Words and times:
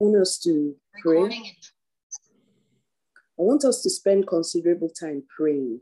want 0.00 0.16
us 0.16 0.38
to 0.38 0.74
pray. 1.02 1.28
I 3.38 3.42
want 3.42 3.64
us 3.64 3.82
to 3.82 3.90
spend 3.90 4.26
considerable 4.26 4.88
time 4.88 5.24
praying. 5.34 5.80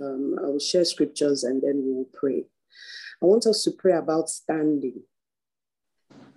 Um, 0.00 0.36
I 0.38 0.46
will 0.46 0.60
share 0.60 0.84
scriptures 0.84 1.44
and 1.44 1.60
then 1.62 1.82
we 1.84 1.92
will 1.92 2.08
pray. 2.14 2.44
I 3.22 3.26
want 3.26 3.46
us 3.46 3.64
to 3.64 3.72
pray 3.72 3.92
about 3.92 4.28
standing. 4.28 5.02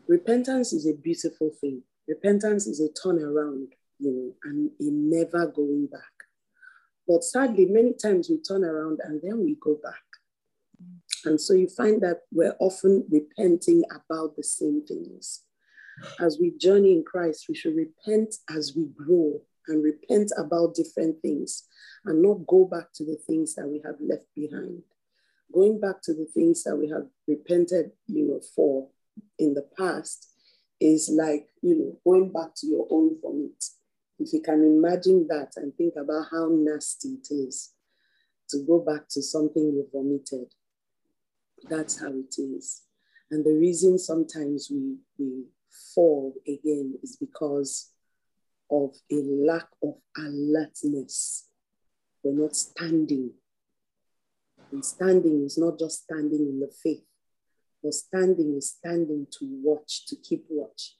Repentance 0.07 0.73
is 0.73 0.88
a 0.88 0.94
beautiful 0.94 1.52
thing. 1.62 1.84
Repentance 2.07 2.68
is 2.68 2.81
a 2.81 2.89
turnaround, 2.89 3.68
you 4.00 4.12
know, 4.12 4.34
and 4.44 4.72
a 4.80 4.92
never 4.92 5.48
going 5.48 5.88
back. 5.88 6.02
But 7.08 7.24
sadly, 7.24 7.68
many 7.68 7.94
times 7.94 8.30
we 8.30 8.42
turn 8.42 8.64
around 8.64 9.00
and 9.04 9.22
then 9.22 9.44
we 9.44 9.56
go 9.62 9.80
back. 9.82 10.04
And 11.26 11.40
so 11.40 11.54
you 11.54 11.70
find 11.70 12.02
that 12.02 12.22
we're 12.32 12.56
often 12.60 13.06
repenting 13.10 13.84
about 13.92 14.36
the 14.36 14.44
same 14.44 14.86
things. 14.86 15.42
As 16.20 16.38
we 16.39 16.52
journey 16.57 16.94
in 16.94 17.03
Christ, 17.03 17.45
we 17.48 17.55
should 17.55 17.75
repent 17.75 18.35
as 18.49 18.73
we 18.75 18.88
grow 18.95 19.41
and 19.67 19.84
repent 19.84 20.31
about 20.38 20.75
different 20.75 21.21
things 21.21 21.63
and 22.05 22.21
not 22.21 22.45
go 22.47 22.65
back 22.65 22.91
to 22.95 23.05
the 23.05 23.17
things 23.27 23.55
that 23.55 23.67
we 23.67 23.81
have 23.85 23.95
left 23.99 24.25
behind. 24.35 24.84
Going 25.53 25.79
back 25.79 26.01
to 26.03 26.13
the 26.13 26.27
things 26.34 26.63
that 26.63 26.75
we 26.75 26.89
have 26.89 27.07
repented, 27.27 27.91
you 28.07 28.27
know, 28.27 28.41
for 28.55 28.89
in 29.39 29.53
the 29.53 29.67
past 29.77 30.29
is 30.79 31.09
like, 31.13 31.48
you 31.61 31.77
know, 31.77 31.98
going 32.03 32.31
back 32.31 32.55
to 32.57 32.67
your 32.67 32.87
own 32.89 33.15
vomit. 33.21 33.63
If 34.20 34.34
you 34.34 34.41
can 34.41 34.63
imagine 34.63 35.27
that 35.29 35.53
and 35.57 35.75
think 35.75 35.93
about 35.95 36.27
how 36.31 36.49
nasty 36.51 37.09
it 37.09 37.27
is 37.31 37.73
to 38.49 38.59
go 38.65 38.79
back 38.79 39.07
to 39.09 39.21
something 39.21 39.63
you 39.63 39.87
vomited, 39.91 40.53
that's 41.70 41.99
how 41.99 42.09
it 42.09 42.35
is. 42.37 42.84
And 43.31 43.45
the 43.45 43.53
reason 43.53 43.98
sometimes 43.98 44.70
we, 44.71 44.98
we 45.17 45.45
fall 45.94 46.34
again 46.48 46.98
is 47.04 47.18
because 47.18 47.91
of 48.72 48.95
a 49.12 49.16
lack 49.16 49.68
of 49.84 49.96
alertness. 50.18 51.48
We're 52.24 52.41
not 52.41 52.55
standing. 52.55 53.32
And 54.71 54.84
standing 54.84 55.43
is 55.46 55.57
not 55.57 55.77
just 55.77 56.04
standing 56.04 56.48
in 56.48 56.60
the 56.60 56.71
faith, 56.82 57.04
but 57.84 57.93
standing 57.93 58.55
is 58.55 58.71
standing 58.71 59.27
to 59.40 59.46
watch, 59.63 60.05
to 60.07 60.15
keep 60.15 60.46
watch. 60.49 60.96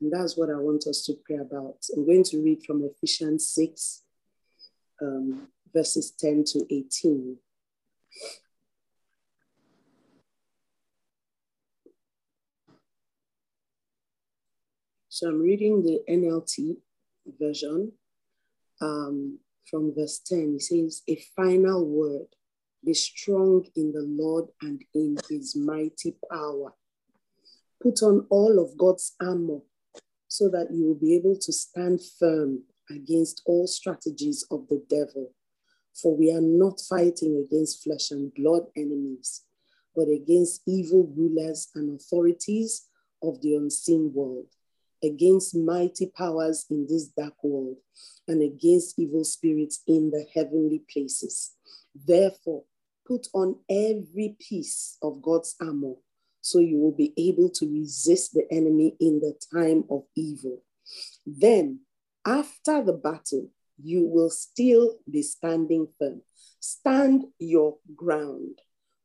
And 0.00 0.12
that's 0.12 0.36
what 0.36 0.50
I 0.50 0.56
want 0.56 0.86
us 0.86 1.04
to 1.06 1.14
pray 1.24 1.36
about. 1.36 1.76
I'm 1.94 2.06
going 2.06 2.24
to 2.24 2.42
read 2.42 2.62
from 2.64 2.82
Ephesians 2.84 3.48
6, 3.50 4.02
um, 5.02 5.48
verses 5.72 6.12
10 6.18 6.44
to 6.52 6.66
18. 6.70 7.36
So 15.18 15.26
I'm 15.26 15.40
reading 15.40 15.82
the 15.82 15.98
NLT 16.08 16.76
version 17.40 17.90
um, 18.80 19.40
from 19.68 19.92
verse 19.92 20.20
10. 20.24 20.54
It 20.54 20.62
says, 20.62 21.02
A 21.08 21.16
final 21.34 21.84
word 21.84 22.28
be 22.86 22.94
strong 22.94 23.64
in 23.74 23.90
the 23.90 24.06
Lord 24.06 24.44
and 24.62 24.80
in 24.94 25.16
his 25.28 25.56
mighty 25.56 26.14
power. 26.30 26.72
Put 27.82 28.00
on 28.04 28.28
all 28.30 28.60
of 28.60 28.78
God's 28.78 29.16
armor 29.20 29.58
so 30.28 30.48
that 30.50 30.68
you 30.70 30.86
will 30.86 31.00
be 31.00 31.16
able 31.16 31.34
to 31.34 31.52
stand 31.52 32.00
firm 32.20 32.62
against 32.88 33.42
all 33.44 33.66
strategies 33.66 34.46
of 34.52 34.68
the 34.68 34.84
devil. 34.88 35.32
For 36.00 36.16
we 36.16 36.32
are 36.32 36.40
not 36.40 36.80
fighting 36.88 37.44
against 37.44 37.82
flesh 37.82 38.12
and 38.12 38.32
blood 38.34 38.66
enemies, 38.76 39.42
but 39.96 40.06
against 40.06 40.62
evil 40.68 41.12
rulers 41.16 41.70
and 41.74 41.98
authorities 41.98 42.86
of 43.20 43.40
the 43.42 43.56
unseen 43.56 44.12
world, 44.14 44.46
against 45.02 45.56
mighty 45.56 46.06
powers 46.06 46.66
in 46.70 46.86
this 46.88 47.08
dark 47.08 47.34
world, 47.42 47.76
and 48.26 48.42
against 48.42 48.98
evil 48.98 49.24
spirits 49.24 49.82
in 49.86 50.10
the 50.10 50.26
heavenly 50.34 50.82
places. 50.92 51.52
Therefore, 51.94 52.64
put 53.06 53.26
on 53.32 53.56
every 53.70 54.36
piece 54.38 54.98
of 55.02 55.22
God's 55.22 55.56
armor 55.60 55.94
so 56.40 56.58
you 56.60 56.78
will 56.78 56.92
be 56.92 57.12
able 57.16 57.50
to 57.50 57.66
resist 57.66 58.32
the 58.34 58.46
enemy 58.50 58.96
in 59.00 59.20
the 59.20 59.34
time 59.52 59.84
of 59.90 60.04
evil. 60.16 60.62
Then, 61.26 61.80
after 62.24 62.82
the 62.82 62.92
battle, 62.92 63.48
you 63.82 64.06
will 64.06 64.30
still 64.30 64.94
be 65.10 65.22
standing 65.22 65.88
firm. 65.98 66.22
Stand 66.60 67.24
your 67.38 67.76
ground, 67.94 68.60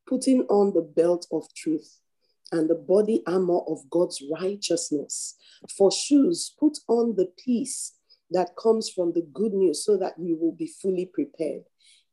putting 0.07 0.41
on 0.43 0.73
the 0.73 0.81
belt 0.81 1.27
of 1.31 1.53
truth 1.53 1.99
and 2.53 2.69
the 2.69 2.75
body 2.75 3.21
armor 3.27 3.59
of 3.67 3.89
God's 3.89 4.23
righteousness. 4.31 5.35
For 5.77 5.91
shoes, 5.91 6.53
put 6.59 6.77
on 6.87 7.15
the 7.17 7.29
peace 7.43 7.93
that 8.31 8.55
comes 8.55 8.89
from 8.89 9.11
the 9.13 9.27
good 9.33 9.53
news 9.53 9.83
so 9.83 9.97
that 9.97 10.13
you 10.17 10.37
will 10.39 10.53
be 10.53 10.67
fully 10.67 11.09
prepared. 11.13 11.63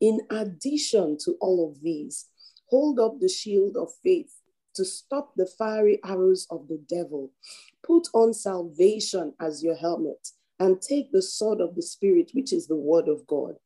In 0.01 0.21
addition 0.31 1.19
to 1.25 1.37
all 1.41 1.71
of 1.71 1.83
these, 1.83 2.27
hold 2.71 2.99
up 2.99 3.21
the 3.21 3.28
shield 3.28 3.77
of 3.77 3.91
faith 4.03 4.33
to 4.75 4.84
stop 4.84 5.33
the 5.37 5.47
fiery 5.59 6.01
arrows 6.05 6.47
of 6.51 6.69
the 6.69 6.83
devil. 6.89 7.31
Put 7.84 8.09
on 8.15 8.33
salvation 8.33 9.34
as 9.41 9.62
your 9.62 9.77
helmet 9.77 10.28
and 10.59 10.81
take 10.81 11.12
the 11.12 11.22
sword 11.22 11.61
of 11.61 11.75
the 11.75 11.83
Spirit, 11.83 12.31
which 12.34 12.53
is 12.53 12.67
the 12.67 12.77
word 12.77 13.09
of 13.09 13.27
God. 13.27 13.57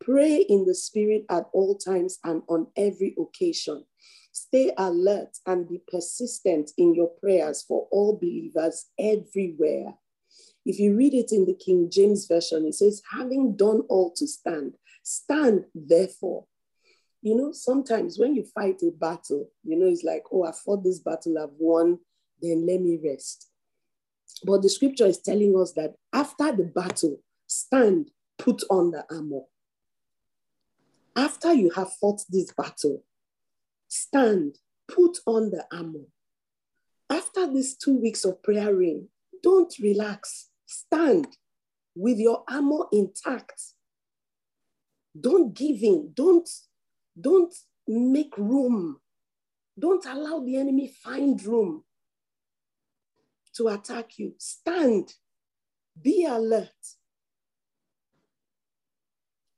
Pray 0.00 0.36
in 0.48 0.64
the 0.66 0.74
Spirit 0.74 1.24
at 1.30 1.46
all 1.52 1.76
times 1.76 2.18
and 2.24 2.42
on 2.48 2.68
every 2.76 3.14
occasion. 3.18 3.84
Stay 4.32 4.72
alert 4.78 5.36
and 5.46 5.68
be 5.68 5.82
persistent 5.86 6.72
in 6.78 6.94
your 6.94 7.08
prayers 7.08 7.62
for 7.62 7.86
all 7.90 8.16
believers 8.16 8.86
everywhere. 8.98 9.94
If 10.64 10.78
you 10.78 10.96
read 10.96 11.12
it 11.12 11.32
in 11.32 11.44
the 11.44 11.54
King 11.54 11.90
James 11.90 12.26
Version, 12.26 12.64
it 12.66 12.74
says, 12.74 13.02
having 13.12 13.56
done 13.56 13.82
all 13.88 14.12
to 14.16 14.26
stand, 14.26 14.74
stand 15.02 15.66
therefore. 15.74 16.46
You 17.20 17.36
know, 17.36 17.52
sometimes 17.52 18.18
when 18.18 18.34
you 18.34 18.44
fight 18.44 18.82
a 18.82 18.90
battle, 18.90 19.50
you 19.64 19.78
know, 19.78 19.86
it's 19.86 20.02
like, 20.02 20.24
oh, 20.32 20.44
I 20.44 20.52
fought 20.52 20.82
this 20.82 21.00
battle, 21.00 21.38
I've 21.38 21.50
won, 21.58 21.98
then 22.40 22.66
let 22.66 22.80
me 22.80 22.98
rest. 23.04 23.48
But 24.44 24.62
the 24.62 24.68
scripture 24.70 25.06
is 25.06 25.18
telling 25.18 25.56
us 25.60 25.72
that 25.72 25.94
after 26.12 26.52
the 26.52 26.64
battle, 26.64 27.20
stand, 27.46 28.10
put 28.38 28.62
on 28.70 28.92
the 28.92 29.04
armor. 29.14 29.42
After 31.14 31.52
you 31.52 31.70
have 31.70 31.92
fought 31.94 32.22
this 32.30 32.50
battle, 32.56 33.04
stand, 33.92 34.56
put 34.88 35.18
on 35.26 35.50
the 35.50 35.66
armor. 35.70 36.06
After 37.10 37.46
these 37.46 37.76
two 37.76 37.98
weeks 38.00 38.24
of 38.24 38.42
prayer 38.42 38.74
don't 39.42 39.74
relax. 39.78 40.48
Stand 40.64 41.26
with 41.94 42.18
your 42.18 42.42
armor 42.48 42.86
intact. 42.90 43.60
Don't 45.20 45.52
give 45.52 45.82
in. 45.82 46.12
Don't, 46.14 46.48
don't 47.20 47.54
make 47.86 48.36
room. 48.38 48.98
Don't 49.78 50.06
allow 50.06 50.40
the 50.40 50.56
enemy 50.56 50.90
find 51.04 51.42
room 51.44 51.84
to 53.56 53.68
attack 53.68 54.18
you. 54.18 54.34
Stand. 54.38 55.12
Be 56.00 56.24
alert. 56.24 56.68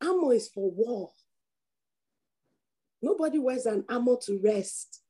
Armor 0.03 0.35
is 0.35 0.49
for 0.49 0.73
war. 0.73 1.11
Nobody 3.05 3.39
wears 3.39 3.67
an 3.67 3.85
armor 3.87 4.17
to 4.23 4.41
rest. 4.43 5.03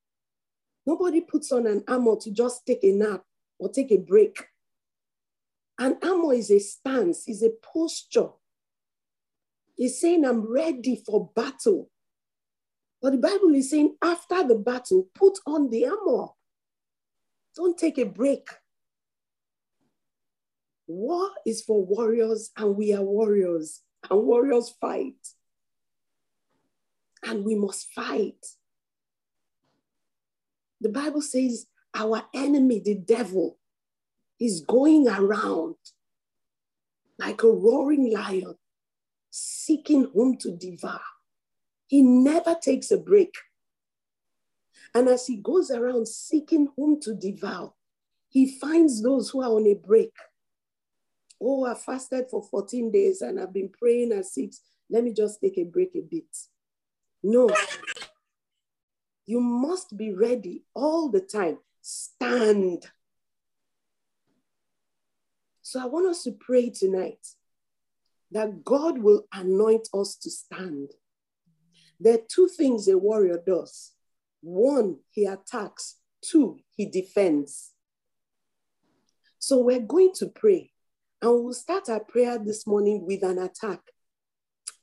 Nobody 0.85 1.21
puts 1.21 1.53
on 1.53 1.65
an 1.69 1.85
armor 1.87 2.17
to 2.23 2.33
just 2.33 2.67
take 2.67 2.83
a 2.83 2.91
nap 2.91 3.23
or 3.57 3.69
take 3.69 3.93
a 3.93 3.99
break. 3.99 4.49
An 5.79 5.99
armor 6.03 6.35
is 6.35 6.51
a 6.51 6.59
stance, 6.59 7.29
is 7.29 7.45
a 7.45 7.51
posture. 7.73 8.31
He's 9.77 10.01
saying, 10.01 10.25
I'm 10.25 10.41
ready 10.41 11.05
for 11.07 11.31
battle. 11.37 11.89
But 13.01 13.13
the 13.13 13.19
Bible 13.19 13.55
is 13.55 13.71
saying, 13.71 13.95
after 14.03 14.43
the 14.43 14.57
battle, 14.57 15.07
put 15.15 15.39
on 15.47 15.71
the 15.71 15.87
armor. 15.87 16.31
Don't 17.55 17.79
take 17.79 17.99
a 17.99 18.07
break. 18.07 18.49
War 20.89 21.31
is 21.47 21.63
for 21.63 21.85
warriors, 21.85 22.51
and 22.57 22.75
we 22.75 22.93
are 22.93 23.03
warriors, 23.03 23.83
and 24.11 24.21
warriors 24.25 24.75
fight. 24.81 25.15
And 27.25 27.45
we 27.45 27.55
must 27.55 27.91
fight. 27.93 28.45
The 30.81 30.91
Bible 30.91 31.23
says, 31.23 31.67
our 31.95 32.25
enemy, 32.35 32.81
the 32.81 32.97
devil, 32.97 33.59
is 34.41 34.61
going 34.61 35.09
around 35.09 35.77
like 37.19 37.43
a 37.43 37.49
roaring 37.49 38.13
lion, 38.13 38.57
seeking 39.31 40.11
whom 40.13 40.37
to 40.39 40.51
devour. 40.51 41.01
He 41.87 42.03
never 42.03 42.57
takes 42.61 42.91
a 42.91 42.99
break. 42.99 43.35
And 44.95 45.09
as 45.09 45.27
he 45.27 45.37
goes 45.37 45.71
around 45.71 46.09
seeking 46.09 46.69
whom 46.77 47.01
to 47.01 47.15
devour, 47.15 47.73
he 48.29 48.59
finds 48.59 49.03
those 49.03 49.31
who 49.31 49.43
are 49.43 49.51
on 49.51 49.67
a 49.67 49.75
break. 49.75 50.13
Oh, 51.41 51.65
I 51.65 51.75
fasted 51.75 52.27
for 52.31 52.43
14 52.43 52.91
days 52.91 53.21
and 53.21 53.41
I've 53.41 53.53
been 53.53 53.69
praying 53.69 54.13
at 54.13 54.27
six. 54.27 54.61
Let 54.91 55.05
me 55.05 55.13
just 55.13 55.41
take 55.41 55.59
a 55.59 55.65
break 55.65 55.95
a 55.95 56.01
bit. 56.01 56.25
No. 57.25 57.49
You 59.27 59.41
must 59.41 59.97
be 59.97 60.13
ready 60.13 60.65
all 60.75 61.09
the 61.09 61.21
time. 61.21 61.59
Stand. 61.81 62.85
So 65.63 65.81
I 65.81 65.87
want 65.87 66.07
us 66.07 66.23
to 66.25 66.33
pray 66.33 66.69
tonight 66.69 67.27
that 68.31 68.63
God 68.63 68.99
will 68.99 69.25
anoint 69.33 69.89
us 69.95 70.17
to 70.17 70.31
stand. 70.31 70.91
There 71.99 72.15
are 72.15 72.27
two 72.29 72.49
things 72.49 72.87
a 72.89 72.99
warrior 72.99 73.43
does 73.45 73.93
one, 74.43 74.99
he 75.11 75.25
attacks, 75.25 75.97
two, 76.21 76.59
he 76.77 76.85
defends. 76.85 77.71
So 79.39 79.59
we're 79.59 79.81
going 79.81 80.13
to 80.17 80.27
pray, 80.27 80.71
and 81.23 81.31
we'll 81.45 81.55
start 81.55 81.89
our 81.89 82.01
prayer 82.01 82.39
this 82.39 82.67
morning 82.67 83.07
with 83.07 83.23
an 83.23 83.39
attack. 83.39 83.81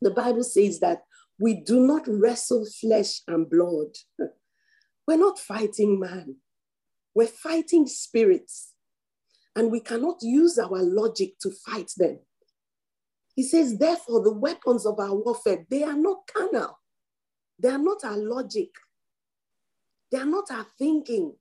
The 0.02 0.10
Bible 0.10 0.44
says 0.44 0.80
that 0.80 1.04
we 1.42 1.56
do 1.56 1.80
not 1.80 2.04
wrestle 2.08 2.66
flesh 2.66 3.22
and 3.28 3.50
blood. 3.50 3.98
We're 5.08 5.18
not 5.18 5.40
fighting 5.40 6.00
man, 6.00 6.36
we're 7.16 7.28
fighting 7.28 7.88
spirits. 7.88 8.74
And 9.54 9.70
we 9.70 9.82
cannot 9.82 10.20
use 10.22 10.58
our 10.58 10.82
logic 10.82 11.38
to 11.42 11.52
fight 11.52 11.92
them. 11.98 12.20
He 13.36 13.44
says, 13.44 13.78
therefore, 13.78 14.24
the 14.24 14.32
weapons 14.32 14.86
of 14.86 14.98
our 14.98 15.14
warfare, 15.14 15.66
they 15.70 15.84
are 15.84 15.98
not 15.98 16.20
carnal. 16.34 16.80
They 17.60 17.68
are 17.68 17.78
not 17.78 18.06
our 18.06 18.16
logic. 18.16 18.70
They 20.10 20.20
are 20.20 20.26
not 20.26 20.46
our 20.52 20.66
thinking. 20.80 21.36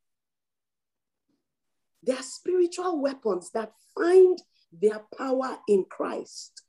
They 2.04 2.14
are 2.14 2.22
spiritual 2.22 3.00
weapons 3.00 3.52
that 3.52 3.70
find 3.94 4.42
their 4.72 5.02
power 5.16 5.58
in 5.68 5.84
Christ. 5.88 6.62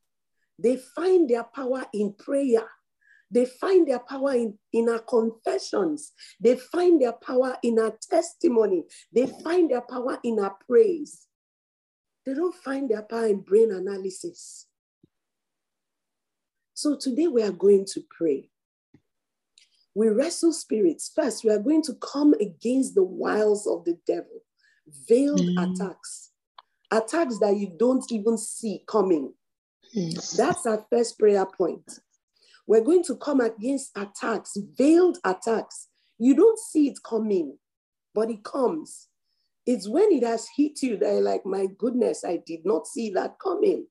They 0.60 0.78
find 0.78 1.28
their 1.28 1.46
power 1.46 1.86
in 1.92 2.14
prayer. 2.14 2.68
They 3.32 3.46
find 3.46 3.88
their 3.88 4.00
power 4.00 4.34
in, 4.34 4.58
in 4.74 4.90
our 4.90 5.00
confessions. 5.00 6.12
They 6.40 6.58
find 6.58 7.02
their 7.02 7.14
power 7.14 7.58
in 7.64 7.80
our 7.80 7.98
testimony. 8.10 8.84
They 9.14 9.28
find 9.44 9.72
their 9.72 9.82
power 9.82 10.20
in 10.24 10.40
our 10.40 10.56
praise. 10.68 11.28
They 12.26 12.34
don't 12.34 12.56
find 12.56 12.90
their 12.90 13.04
power 13.04 13.28
in 13.28 13.40
brain 13.42 13.72
analysis. 13.72 14.68
So 16.74 16.98
today 16.98 17.28
we 17.28 17.42
are 17.42 17.52
going 17.52 17.86
to 17.94 18.02
pray. 18.10 18.50
We 19.96 20.10
wrestle 20.10 20.54
spirits. 20.54 21.12
First, 21.16 21.44
we 21.44 21.52
are 21.52 21.60
going 21.60 21.84
to 21.84 21.94
come 21.96 22.34
against 22.40 22.96
the 22.96 23.04
wiles 23.04 23.68
of 23.68 23.86
the 23.86 23.98
devil, 24.08 24.42
veiled 25.08 25.42
mm. 25.42 25.74
attacks, 25.74 26.32
attacks 26.92 27.40
that 27.40 27.58
you 27.58 27.74
don't 27.78 28.10
even 28.12 28.38
see 28.38 28.84
coming. 28.88 29.34
Yes. 29.94 30.32
That's 30.32 30.66
our 30.66 30.86
first 30.90 31.20
prayer 31.20 31.46
point. 31.46 32.00
We're 32.72 32.86
going 32.86 33.04
to 33.04 33.18
come 33.18 33.42
against 33.42 33.92
attacks, 33.98 34.56
veiled 34.78 35.18
attacks. 35.26 35.90
You 36.18 36.34
don't 36.34 36.58
see 36.58 36.88
it 36.88 37.00
coming, 37.06 37.58
but 38.16 38.30
it 38.30 38.46
comes. 38.46 39.10
It's 39.66 39.90
when 39.90 40.08
it 40.10 40.24
has 40.24 40.48
hit 40.56 40.82
you 40.82 40.96
that 40.96 41.12
you're 41.12 41.22
like, 41.22 41.46
my 41.46 41.68
goodness, 41.78 42.24
I 42.24 42.40
did 42.46 42.62
not 42.64 42.88
see 42.88 43.10
that 43.10 43.36
coming. 43.44 43.88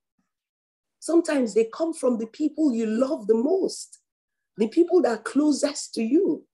Sometimes 0.99 1.53
they 1.53 1.69
come 1.71 1.93
from 1.93 2.17
the 2.17 2.29
people 2.29 2.73
you 2.73 2.87
love 2.87 3.27
the 3.27 3.35
most, 3.35 3.99
the 4.57 4.69
people 4.69 5.03
that 5.03 5.11
are 5.11 5.23
closest 5.25 5.93
to 5.97 6.03
you. 6.03 6.47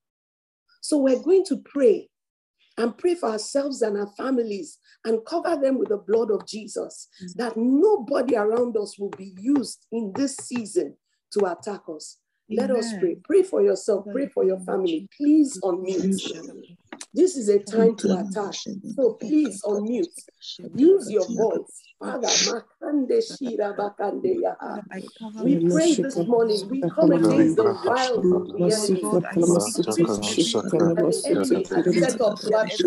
So 0.81 0.99
we're 0.99 1.23
going 1.23 1.45
to 1.45 1.59
pray 1.59 2.09
and 2.77 2.99
pray 2.99 3.15
for 3.15 3.29
ourselves 3.29 3.83
and 3.83 3.97
our 3.97 4.11
families 4.17 4.79
and 5.05 5.25
cover 5.25 5.57
them 5.63 5.79
with 5.79 5.91
the 5.91 5.99
blood 5.99 6.33
of 6.33 6.45
Jesus, 6.45 7.07
mm. 7.23 7.35
that 7.37 7.57
nobody 7.57 8.35
around 8.35 8.77
us 8.77 8.99
will 8.99 9.11
be 9.11 9.33
used 9.39 9.87
in 9.93 10.13
this 10.17 10.35
season 10.39 10.97
to 11.33 11.47
attack 11.47 11.83
us. 11.89 12.19
Let 12.49 12.71
us 12.71 12.93
pray. 13.01 13.17
Pray 13.25 13.43
for 13.43 13.63
yourself, 13.63 14.07
pray 14.13 14.29
for 14.29 14.45
your 14.45 14.61
family. 14.61 15.09
Please 15.17 15.59
unmute. 15.63 16.21
This 17.13 17.37
is 17.37 17.49
a 17.49 17.59
time 17.59 17.97
to 17.97 18.19
attack. 18.19 18.55
So 18.95 19.15
please 19.15 19.63
unmute. 19.65 20.07
Use 20.75 21.11
your 21.11 21.27
voice. 21.27 21.83
Father, 22.01 22.29
we 25.43 25.57
pray 25.57 25.95
this 25.95 26.27
morning. 26.27 26.69
We 26.71 26.85
come 26.85 27.13
against 27.13 27.57
the 27.57 27.77
wild 27.85 28.33
of 28.33 28.47
the 28.47 28.71
enemy. 28.71 29.03
Set 31.93 32.21
up 32.21 32.39
to 32.39 32.59
attack. 32.59 32.79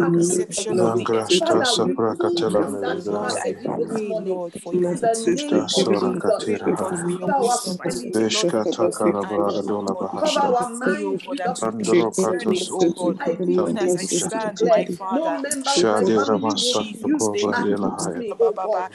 Cover 10.19 10.39
our 10.39 10.69
mind 10.69 11.21
with 11.27 11.43
the 11.43 11.53
stand, 13.97 14.61
my 14.63 14.85
Father. 14.97 15.39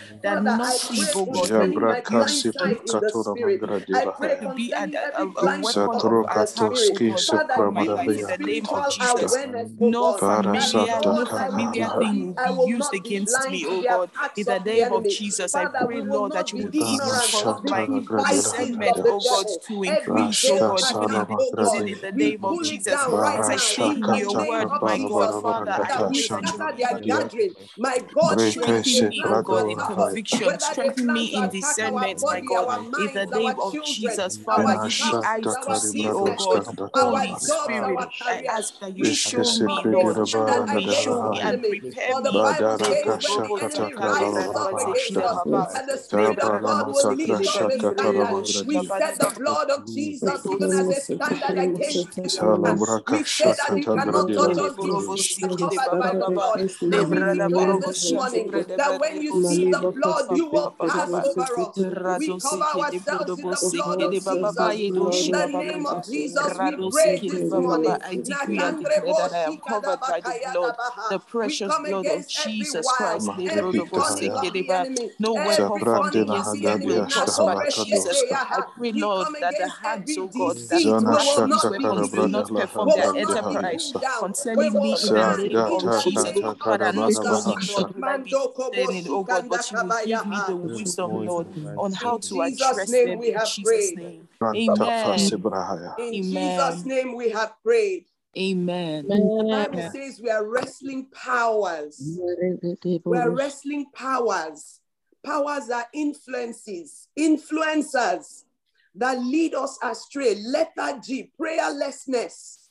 Shadi 0.05 0.31
Ramasa 0.31 0.31
Baba, 0.35 0.37
that 0.37 0.43
not 0.45 0.81
evil 0.91 1.27
God 1.27 1.53
Jabrakasi 1.55 2.53
Katura 2.55 3.53
I 3.95 4.07
pray 4.07 4.37
to 4.41 4.51
be 4.51 4.73
a, 4.73 4.85
a, 5.17 5.25
a 5.43 5.49
weapon 5.49 6.01
of 6.01 6.19
attack, 6.31 6.77
in 8.17 8.27
the 8.27 8.39
name 8.39 8.69
of 8.71 8.89
Jesus. 8.89 9.47
No 9.79 10.15
familiar, 10.15 11.03
no 11.05 11.27
familiar 11.27 11.91
thing 11.99 12.21
will 12.25 12.35
be 12.35 12.51
used 12.51 12.95
against 12.95 13.49
me, 13.49 13.67
oh 13.67 13.83
God. 13.83 14.11
In 14.37 14.47
the 14.47 14.61
name 14.61 14.93
of 14.93 15.09
Jesus, 15.09 15.57
I 15.57 15.67
pray, 15.67 16.03
Lord, 16.03 16.33
that 16.35 16.53
you 16.53 16.59
would 16.61 16.77
increase 17.25 17.63
my 17.63 17.91
discernment, 18.25 19.01
oh 19.05 19.21
God, 19.21 19.49
to 19.69 19.83
increase, 19.85 20.51
oh 20.51 21.55
God, 21.59 21.89
in 21.89 22.01
the 22.01 22.13
name 22.13 22.45
of 22.45 22.61
Jesus. 22.63 23.09
As 23.27 23.49
I 23.51 23.57
say 23.59 23.91
in 23.91 24.13
your 24.13 24.35
word, 24.35 24.73
my 24.83 24.99
God, 24.99 25.15
God, 25.15 25.35
Father, 25.41 25.73
I 25.73 25.97
pray 26.09 26.27
that 26.29 26.53
you 26.53 26.71
gathering. 27.05 27.55
My 27.77 27.99
God, 28.15 28.41
strengthen 28.41 29.09
me, 29.09 29.25
oh 29.27 29.39
God, 29.39 29.69
in 29.69 29.83
conviction, 29.95 30.59
strengthen 30.61 31.13
me 31.13 31.27
in 31.39 31.49
discernment, 31.49 32.21
my 32.25 32.41
God, 32.41 32.71
in 32.97 33.13
the 33.15 33.27
name 33.27 33.59
of 33.61 33.81
Jesus, 33.83 34.39
Father, 34.39 34.77
give 34.79 34.99
me 35.01 35.19
eyes 35.25 35.57
to 35.67 35.75
see, 35.75 36.11
oh 36.13 36.33
God, 36.33 36.67
Holy 36.95 37.35
Spirit, 37.37 38.13
I 38.21 38.43
ask 38.49 38.79
that 38.81 38.97
you 38.97 39.11
show 39.13 39.53
me, 39.53 39.83
Lord, 39.85 40.19
that 40.67 40.83
show 40.91 41.23
me 41.23 41.41
and 41.41 41.61
prepare 41.63 42.15
me, 42.23 42.55
and 45.75 45.89
the 45.89 45.99
Spirit 45.99 46.39
of 46.41 46.63
God 46.63 46.89
will 46.93 47.09
lead 47.17 47.39
you 47.41 47.49
We 48.67 48.81
set 48.83 49.19
the 49.19 49.33
blood 49.39 49.71
of 49.71 49.87
Jesus 49.93 50.47
even 50.51 50.73
as 50.73 50.91
a 50.91 51.01
standard 51.01 51.59
against 51.59 52.19
you. 52.25 52.83
We 53.09 53.25
say 53.25 53.55
that 53.57 53.77
you 53.77 53.87
cannot 53.87 54.33
touch 54.35 54.67
us 54.73 54.95
that 58.77 58.99
when 58.99 59.23
you 59.23 59.33
see 59.33 59.67
the 59.71 59.84
blood, 59.93 60.31
you 60.31 60.47
will 60.47 60.71
pass 60.81 61.19
over 61.23 61.59
us. 61.61 61.87
We 62.17 62.31
cover 62.31 62.65
ourselves 62.65 63.39
in 63.39 63.49
the 63.51 63.61
blood 63.73 64.01
of 64.03 64.19
Jesus. 64.19 64.81
In 65.21 65.31
the 65.31 65.47
name 65.47 65.87
of 65.87 66.03
Jesus, 66.03 66.61
we 66.61 66.77
pray 66.91 67.23
this 67.29 67.55
morning. 67.55 67.97
I 68.03 68.17
declare 68.17 68.77
that 69.17 69.33
I 69.33 69.41
am 69.49 69.59
covered 69.59 70.01
by 70.07 70.21
the 70.21 70.35
blood, 70.45 70.77
the 71.09 71.19
precious 71.19 71.79
blood 71.79 72.09
of 72.11 72.27
Jesus 72.27 72.93
Christ. 72.93 73.33
No 75.19 75.35
weapon 75.37 75.87
against 75.95 76.55
will 76.83 77.01
prosper, 77.03 77.57
Jesus. 77.69 78.25
I 78.51 78.63
pray, 78.63 78.93
Lord, 78.93 79.29
that 79.41 79.57
the 79.59 79.69
hands, 79.69 80.17
of 80.17 80.35
God, 80.35 80.59
that 81.11 81.63
weapons 81.69 82.13
will 82.13 82.25
not 82.25 82.55
perform 82.55 82.93
their 82.93 83.09
enterprise 83.17 83.93
concerning 84.19 84.81
me 84.81 84.95
in 84.95 85.15
the 85.15 85.29
name 85.29 85.67
of 85.69 85.91
Jesus. 85.91 86.41
Father, 86.63 86.93
not 86.93 87.15
only, 87.25 87.57
Lord, 87.67 87.95
will 87.95 88.09
I 88.09 88.19
be 88.19 88.37
discerning, 88.73 89.07
oh 89.11 89.25
God, 89.25 89.49
but 89.49 89.71
you 89.71 89.74
will 89.83 90.07
give 90.07 90.27
me 90.27 90.37
the 90.49 90.57
wisdom, 90.57 91.11
Lord, 91.27 91.47
on 91.79 91.93
how 91.93 92.19
to 92.19 92.43
address 92.43 92.91
them 92.91 93.09
in 93.09 93.19
Jesus' 93.19 93.19
name. 93.19 93.19
We 93.19 93.31
have 93.31 93.49
prayed. 93.65 93.99
Amen. 94.57 95.31
In 95.99 96.23
Jesus' 96.23 96.85
name 96.87 97.15
we 97.17 97.31
have 97.31 97.53
prayed. 97.63 98.07
Amen. 98.37 99.07
The 99.09 99.45
Bible 99.51 99.83
says 99.91 100.21
we 100.23 100.31
are 100.31 100.45
wrestling 100.47 101.07
powers. 101.13 102.19
We 103.07 103.19
are 103.19 103.31
wrestling 103.31 103.87
powers. 103.95 104.81
Powers 105.25 105.71
are 105.71 105.87
influences, 105.95 107.09
influencers 107.19 108.45
that 108.95 109.19
lead 109.21 109.55
us 109.55 109.79
astray. 109.83 110.35
Lethargy, 110.35 111.33
prayerlessness 111.41 112.64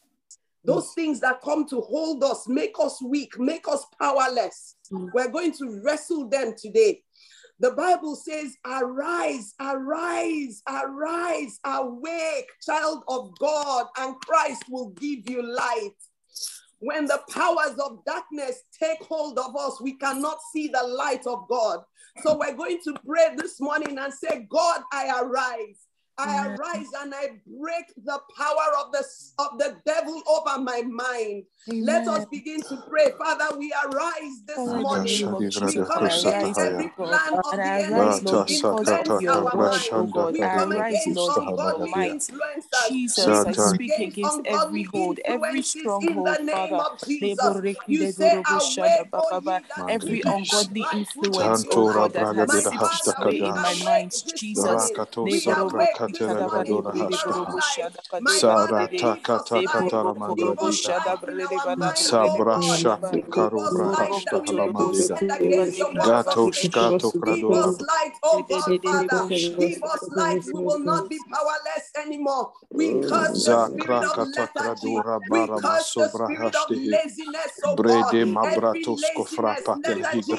those 0.66 0.94
things 0.94 1.20
that 1.20 1.42
come 1.42 1.68
to 1.70 1.82
hold 1.82 2.24
us, 2.24 2.48
make 2.48 2.76
us 2.80 3.02
weak, 3.02 3.38
make 3.38 3.68
us 3.68 3.86
powerless. 4.00 4.76
Mm. 4.92 5.10
We're 5.14 5.30
going 5.30 5.52
to 5.54 5.82
wrestle 5.84 6.30
them 6.30 6.54
today. 6.58 7.02
The 7.60 7.72
Bible 7.72 8.16
says, 8.16 8.56
Arise, 8.66 9.54
arise, 9.60 10.62
arise, 10.68 11.60
awake, 11.66 12.50
child 12.66 13.04
of 13.08 13.38
God, 13.40 13.88
and 13.98 14.16
Christ 14.22 14.64
will 14.70 14.90
give 14.92 15.30
you 15.30 15.44
light. 15.44 15.96
When 16.80 17.06
the 17.06 17.22
powers 17.30 17.78
of 17.80 18.04
darkness 18.06 18.64
take 18.78 19.02
hold 19.04 19.40
of 19.40 19.56
us, 19.56 19.80
we 19.82 19.94
cannot 19.94 20.40
see 20.52 20.68
the 20.68 20.84
light 20.84 21.26
of 21.28 21.48
God. 21.48 21.80
So 22.22 22.38
we're 22.38 22.56
going 22.56 22.80
to 22.84 22.96
pray 23.06 23.30
this 23.38 23.60
morning 23.62 23.98
and 23.98 24.14
say, 24.14 24.46
God, 24.50 24.82
I 24.92 25.22
arise. 25.22 25.88
I 26.18 26.48
arise 26.48 26.92
and 27.02 27.14
I 27.14 27.40
break 27.48 27.88
the 27.98 28.20
power 28.38 28.68
of 28.80 28.92
the 28.92 29.04
of 29.40 29.58
the 29.58 29.78
devil 29.86 30.22
over 30.28 30.62
my 30.62 30.82
mind. 30.84 31.46
Amen. 31.70 31.86
Let 31.86 32.08
us 32.08 32.26
begin 32.30 32.62
to 32.62 32.78
pray. 32.88 33.12
Father, 33.18 33.58
we 33.58 33.74
arise 33.86 34.44
this 34.46 34.58
oh, 34.60 34.82
morning. 34.82 35.36
We 35.66 35.74
come 35.74 36.06
against 36.06 36.60
every 36.60 36.90
plan 36.90 37.34
of 37.34 37.52
the 37.52 37.64
enemy 37.64 38.18
against 38.18 38.64
our 39.28 39.58
word. 39.58 40.34
We 40.34 40.40
come 40.40 40.72
against 40.72 41.18
ungodly 41.18 41.92
influencers. 41.94 42.90
Jesus, 42.90 43.46
I 43.46 43.52
speak 43.54 43.98
against 43.98 44.42
every 44.46 44.84
hold, 44.84 45.20
every 45.26 45.62
stronghold, 45.62 46.28
Father. 46.52 46.84
You 47.88 48.12
say, 48.12 48.44
every 49.90 50.22
ungodly 50.26 50.86
influence, 50.94 51.66
oh 51.72 51.92
God, 51.94 52.14
that 52.14 52.36
has 52.36 52.64
seeped 52.66 52.84
its 52.84 53.20
way 53.20 53.40
in 53.40 53.56
my 53.56 53.74
mind. 53.84 54.12
Jesus, 54.38 54.92
Sabra 62.02 62.60
shapi 62.62 63.24
karubra 63.30 63.90
hashta 63.96 64.44
halamadira. 64.46 65.22
Gato 66.02 66.52
shkato 66.52 67.14
kradora. 67.16 67.76
Give 69.60 69.84
us 69.84 70.10
light. 70.12 70.44
We 70.46 70.62
will 70.62 70.80
not 70.80 71.10
be 71.10 71.20
powerless 71.32 71.92
anymore. 71.98 72.54
We 72.72 73.00
curse 73.02 73.42
the 73.44 73.58
spirit 73.58 74.04
of 74.04 74.20
lethargy. 74.36 75.04
We 75.28 75.52
curse 75.56 75.94
the 75.98 76.10
spirit 76.10 76.56
of 76.56 76.70
laziness, 76.76 77.60
oh 77.66 77.82
God. 77.86 78.16
Every 78.44 78.94
laziness, 78.98 79.84
lethargy 79.86 80.34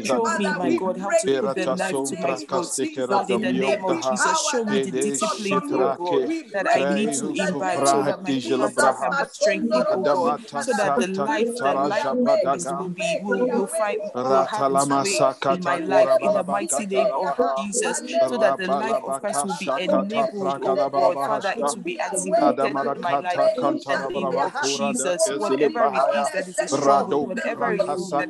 Show 0.02 0.30
me, 0.30 0.52
my 0.52 0.72
God, 0.72 0.98
how 0.98 1.12
to 1.12 1.30
put 1.76 1.82
the 1.82 1.82
knife 1.82 2.04
to 2.04 2.16
my 2.16 2.34
throat. 2.34 2.70
God, 3.08 3.30
in 3.30 3.40
the 3.40 3.52
name 3.52 3.84
of 3.84 4.00
Jesus, 4.08 4.38
show 4.50 4.64
me 4.64 4.78
the 4.78 4.92
discipline, 4.92 5.62
oh 5.72 5.94
God, 5.96 6.24
that 6.52 6.66
I 6.68 6.84
need 6.94 7.12
to 7.14 7.28
invite 7.28 7.88
so 7.88 8.02
that 8.02 8.22
my 8.22 8.34
character 8.34 8.92
can 9.00 9.10
be 9.16 9.24
strengthened, 9.30 9.86
oh 9.90 10.04
God, 10.04 10.40
so 10.60 10.72
that 10.74 10.98
the 10.98 11.06
life, 11.08 11.48
the 11.58 11.74
life 11.88 12.06
of 12.06 12.18
Christ 12.42 12.72
will 12.78 12.88
be, 12.88 13.18
will, 13.22 13.48
will 13.50 13.66
find, 13.66 13.98
will 14.24 14.44
have 14.44 14.70
its 14.70 14.88
way 14.90 15.18
in 15.54 15.62
my 15.62 15.78
life, 15.78 16.10
in 16.20 16.32
the 16.32 16.44
mighty 16.44 16.86
name 16.86 17.08
of 17.10 17.36
Jesus, 17.64 18.02
so 18.28 18.36
that 18.38 18.56
the 18.58 18.68
life 18.68 19.00
of 19.04 19.20
Christ 19.20 19.44
will 19.44 19.52
be 19.58 19.70
enabled, 19.76 20.58
oh 20.62 20.90
God, 20.92 21.14
Father, 21.24 21.54
it 21.58 21.62
will 21.64 21.82
be 21.82 21.98
activated 22.00 22.58
in 22.64 23.00
my 23.00 23.14
life, 23.20 23.40
in 23.56 23.80
the 23.88 23.96
name 24.08 24.36
of 24.38 24.52
Jesus, 24.62 25.28
whatever 25.38 25.86
it 25.86 26.02
is 26.20 26.30
that 26.30 26.48
is 26.48 26.60
a 26.60 26.68
struggle, 26.68 27.26
whatever 27.26 27.72
it 27.72 27.82
is 27.82 28.08
that, 28.10 28.28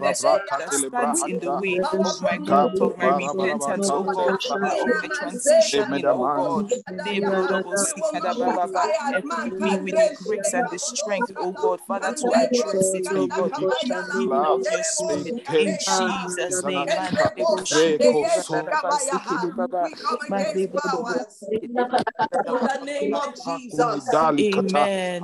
that, 0.00 0.18
that 0.58 0.72
stands 0.72 1.22
in 1.26 1.38
the 1.38 1.50
way 1.50 1.80
of 1.80 2.20
my 2.22 2.38
growth, 2.68 2.92
of 2.92 2.98
my 2.98 3.08
repentance, 3.08 3.90
oh 3.90 4.04
God, 4.04 4.42
Father, 4.42 4.74
of 4.82 4.88
my 5.02 5.08
transition, 5.08 6.04
oh 6.06 6.30
God, 6.34 6.72
equip 9.12 9.60
me 9.60 9.78
with 9.78 9.94
the 9.94 10.16
grace 10.24 10.54
and 10.54 10.66
the 10.70 10.78
strength, 10.78 11.32
oh 11.38 11.52
God, 11.52 11.80
Father, 11.86 12.14
to 12.14 12.32
address 12.34 12.94
it, 12.94 13.06
oh 13.12 13.26
God, 13.26 13.52
in 13.82 13.90
the 13.90 14.02
name 14.14 14.32
your 14.44 14.62
spirit, 14.82 15.42
in 15.58 15.76
Jesus' 15.78 16.64
name. 16.64 16.88
We 17.36 17.44
come 19.90 20.32
against 20.32 20.72
powers. 20.72 21.44
In 21.50 21.74
the 21.74 22.80
name 22.84 23.14
of 23.14 23.34
Jesus. 23.44 24.08
Amen. 24.40 25.22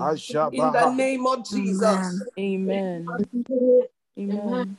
In 0.52 0.72
the 0.72 0.94
name 0.96 1.26
of 1.26 1.44
Jesus. 1.48 2.22
Amen. 2.38 3.06
Amen. 4.18 4.76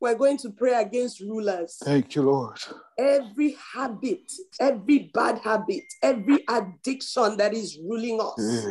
We're 0.00 0.14
going 0.14 0.36
to 0.38 0.50
pray 0.50 0.74
against 0.74 1.20
rulers. 1.20 1.76
Thank 1.82 2.14
you, 2.14 2.22
Lord. 2.22 2.58
Every 2.96 3.56
habit, 3.74 4.30
every 4.60 5.10
bad 5.12 5.38
habit, 5.38 5.84
every 6.02 6.44
addiction 6.48 7.36
that 7.36 7.52
is 7.52 7.78
ruling 7.82 8.20
us. 8.20 8.66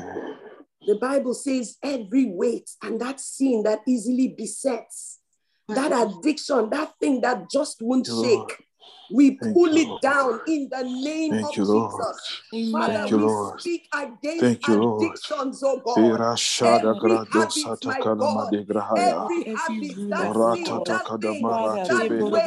The 0.85 0.95
Bible 0.95 1.33
says 1.33 1.77
every 1.83 2.25
weight 2.25 2.69
and 2.81 2.99
that 3.01 3.19
sin 3.19 3.63
that 3.63 3.79
easily 3.85 4.29
besets, 4.37 5.19
that 5.67 5.91
addiction, 5.91 6.69
that 6.69 6.93
thing 6.99 7.19
that 7.21 7.49
just 7.51 7.81
won't 7.81 8.07
shake. 8.07 8.63
We 9.09 9.31
Thank 9.41 9.53
pull 9.53 9.77
it 9.77 10.01
down 10.01 10.41
in 10.47 10.69
the 10.69 10.83
name 10.83 11.31
Thank 11.33 11.45
of 11.45 11.57
you, 11.57 11.63
Jesus. 11.63 12.41
Amen. 12.53 12.71
Father, 12.73 12.93
Thank 12.99 13.11
you, 13.11 13.17
we 13.17 13.27
Lord. 13.27 13.59
speak 13.61 13.87
against 13.93 14.41
Thank 14.41 14.67
you, 14.67 14.81
addictions, 14.99 15.63
oh 15.63 15.81
God. 15.85 16.23
Every 16.63 17.17
habit, 17.25 17.83
my 17.83 18.03
God. 18.17 18.53
Every 18.95 19.43
habit, 19.55 19.97
that 20.09 20.33
sin, 20.35 20.83
that 20.85 21.11
thing, 21.21 21.71
that 21.73 21.91
way, 22.01 22.39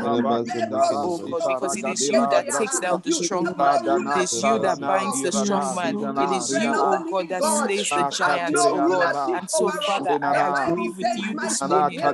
oh 1.10 1.20
God, 1.28 1.44
because 1.46 1.76
it 1.76 1.86
is 1.86 2.10
you 2.10 2.26
that 2.28 2.50
takes 2.50 2.80
down 2.80 3.02
the 3.04 3.12
strong 3.12 3.54
man, 3.56 3.82
it 4.04 4.16
is 4.16 4.42
you 4.42 4.58
that 4.60 4.84
binds 4.86 5.20
the 5.22 5.32
strong 5.32 5.74
man, 5.74 5.98
it 6.18 6.30
is 6.32 6.56
you, 6.56 6.78
oh 6.80 6.98
God, 7.10 7.28
that 7.30 7.44
slays 7.44 7.92
the 7.92 8.04
giants, 8.04 8.66
oh 8.66 8.80
God. 8.80 9.12
And 9.32 9.50
so, 9.50 9.72
Father, 9.72 10.18
I 10.30 10.48
agree 10.48 10.90
with 10.90 11.16
you 11.16 11.34
this 11.34 11.64
morning, 11.64 12.08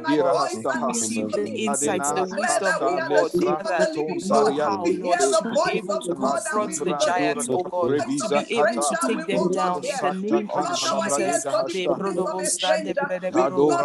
receive 0.82 1.32
the 1.32 1.50
insights, 1.56 2.12
the 2.12 2.24
wisdom, 2.24 2.76
oh 2.82 3.00
God, 3.08 3.30
that 3.78 3.96
know 4.20 4.52
how, 4.52 4.86
Lord, 4.86 5.20
to 5.38 5.44
be 5.46 5.62
able 5.72 5.98
to 5.98 6.14
confront 6.14 6.82
the 6.84 6.94
giants, 6.94 7.48
oh 7.52 7.64
God, 7.64 7.94
to 8.18 8.28
be 8.28 8.46
able 8.50 8.80
to 8.80 8.96
take 8.96 9.26
them 9.26 9.48
down 9.50 9.84
in 9.84 10.00
the 10.00 10.10
name 10.12 10.50
of 10.52 10.70
Jesus. 10.72 11.46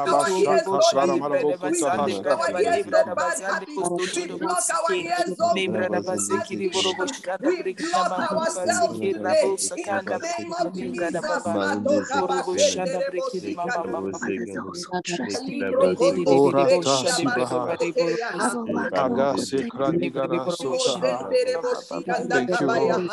De 0.06 0.16
prodobo 0.16 0.24
sande 0.36 0.46
brede 0.46 0.62
bero 0.62 0.76
koto 0.76 0.82
shali 0.82 1.22
brede 1.30 1.58
basande 1.58 2.16
brede 2.16 2.48
bade 2.52 2.80
brede 2.86 3.16
basande 3.16 3.68
kosto 3.74 4.08
todo 4.08 4.40
boske. 4.40 5.06
Ne 5.40 5.70
brede 5.70 6.02
basekiri 6.02 6.70
borobo 6.70 7.08
shada 7.08 7.52
brede 7.58 7.86
nama 7.92 8.40
basekiri 8.46 9.14
rabo 9.24 9.58
sakanda 9.58 10.20
brede 10.20 10.92
brede 10.96 11.22
baba. 11.28 11.84
Borobo 12.14 12.58
shada 12.58 13.02
brede 13.10 13.52
mama 13.56 13.86
mama. 13.86 14.20
Orata 16.26 17.06
Sibaha. 17.06 17.78
Agase 18.94 19.64
Kradigara 19.68 20.48
Sota. 20.50 21.36
Thank 22.32 22.60
you, 22.60 22.70
Lord. 22.70 23.12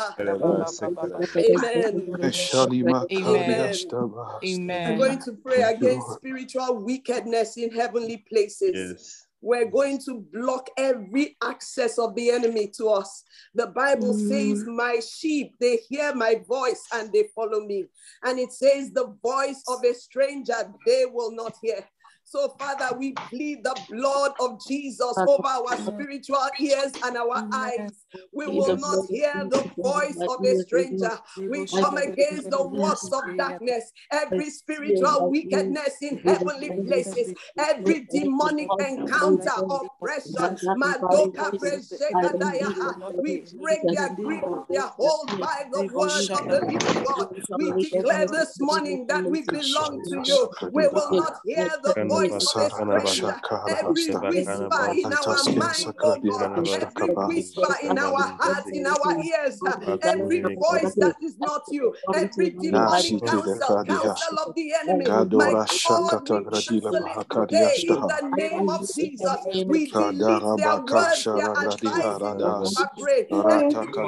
Amen. 1.37 2.03
Shalima 2.31 3.07
Amen. 3.11 3.11
Kariastaba. 3.13 4.41
I'm 4.85 4.95
Amen. 4.95 4.97
going 4.97 5.19
to 5.19 5.33
pray 5.33 5.61
Thank 5.61 5.81
you, 5.81 5.89
against 5.89 5.89
Lord. 5.89 6.19
Spiritual 6.75 6.85
wickedness 6.85 7.57
in 7.57 7.71
heavenly 7.71 8.17
places. 8.29 8.71
Yes. 8.73 9.21
We're 9.41 9.69
going 9.69 9.99
to 10.05 10.25
block 10.33 10.69
every 10.75 11.37
access 11.43 11.99
of 11.99 12.15
the 12.15 12.31
enemy 12.31 12.71
to 12.77 12.87
us. 12.87 13.23
The 13.53 13.67
Bible 13.67 14.15
mm. 14.15 14.27
says, 14.27 14.65
My 14.65 14.99
sheep, 14.99 15.53
they 15.59 15.77
hear 15.87 16.15
my 16.15 16.41
voice 16.47 16.81
and 16.91 17.13
they 17.13 17.25
follow 17.35 17.59
me. 17.59 17.85
And 18.23 18.39
it 18.39 18.51
says, 18.51 18.91
The 18.91 19.15
voice 19.21 19.61
of 19.67 19.83
a 19.83 19.93
stranger 19.93 20.55
they 20.87 21.05
will 21.05 21.31
not 21.31 21.55
hear. 21.61 21.85
So, 22.35 22.49
Father, 22.59 22.97
we 22.97 23.13
plead 23.29 23.63
the 23.63 23.77
blood 23.89 24.33
of 24.41 24.59
Jesus 24.67 25.15
over 25.25 25.47
our 25.47 25.77
spiritual 25.77 26.45
ears 26.59 26.91
and 27.01 27.15
our 27.15 27.41
eyes. 27.53 28.05
We 28.33 28.45
will 28.47 28.75
not 28.75 29.05
hear 29.09 29.47
the 29.49 29.63
voice 29.81 30.21
of 30.27 30.43
a 30.43 30.53
stranger. 30.57 31.17
We 31.49 31.65
come 31.65 31.95
against 31.95 32.49
the 32.49 32.67
works 32.67 33.09
of 33.13 33.23
darkness, 33.37 33.89
every 34.11 34.49
spiritual 34.49 35.29
wickedness 35.31 36.01
in 36.01 36.17
heavenly 36.17 36.71
places, 36.71 37.33
every 37.57 38.01
demonic 38.11 38.67
encounter, 38.79 39.51
oppression. 39.69 40.57
We 43.21 43.45
break 43.61 43.79
their 43.93 44.09
grip, 44.15 44.43
their 44.69 44.81
hold 44.81 45.39
by 45.39 45.63
the 45.71 45.83
word 45.93 46.31
of 46.33 46.49
the 46.49 46.59
living 46.67 47.01
God. 47.05 47.27
We 47.57 47.71
declare 47.79 48.27
this 48.29 48.59
morning 48.59 49.07
that 49.07 49.23
we 49.29 49.43
belong 49.43 50.03
to 50.09 50.21
you. 50.25 50.49
We 50.73 50.87
will 50.89 51.13
not 51.13 51.35
hear 51.45 51.69
the 51.81 51.95
voice 52.09 52.09
of 52.09 52.09
a 52.09 52.19
stranger. 52.19 52.24
Every 53.67 54.11
whisper 54.11 54.85
in 54.97 55.11
our 55.13 55.43
mind, 55.45 55.93
oh 56.01 56.17
God, 56.25 56.51
every 56.65 57.15
whisper 57.25 57.67
in 57.83 57.97
our 57.97 58.19
hearts, 58.39 58.71
in 58.71 58.85
our 58.85 59.13
ears, 59.21 59.61
every 60.01 60.41
voice 60.59 60.95
that 60.99 61.15
is 61.21 61.37
not 61.39 61.63
you, 61.71 61.95
every 62.13 62.51
demonic 62.61 63.23
counsel, 63.25 63.79
counsel 63.87 64.39
of 64.39 64.55
the 64.55 64.73
enemy. 64.73 65.13
My 65.37 65.55
God, 65.83 66.21
we 66.29 66.45
cancel 66.51 67.05
it 67.07 67.21
today 67.31 67.83
in 67.87 68.05
the 68.07 68.21
name 68.33 68.69
of 68.69 68.81
Jesus. 68.93 69.45
We 69.65 69.87
delete 69.87 70.55
their 70.55 70.77
words, 70.77 71.29
their 71.33 71.49
advices. 71.61 72.31
I 72.75 72.85
oh 72.85 72.89
pray. 72.97 73.27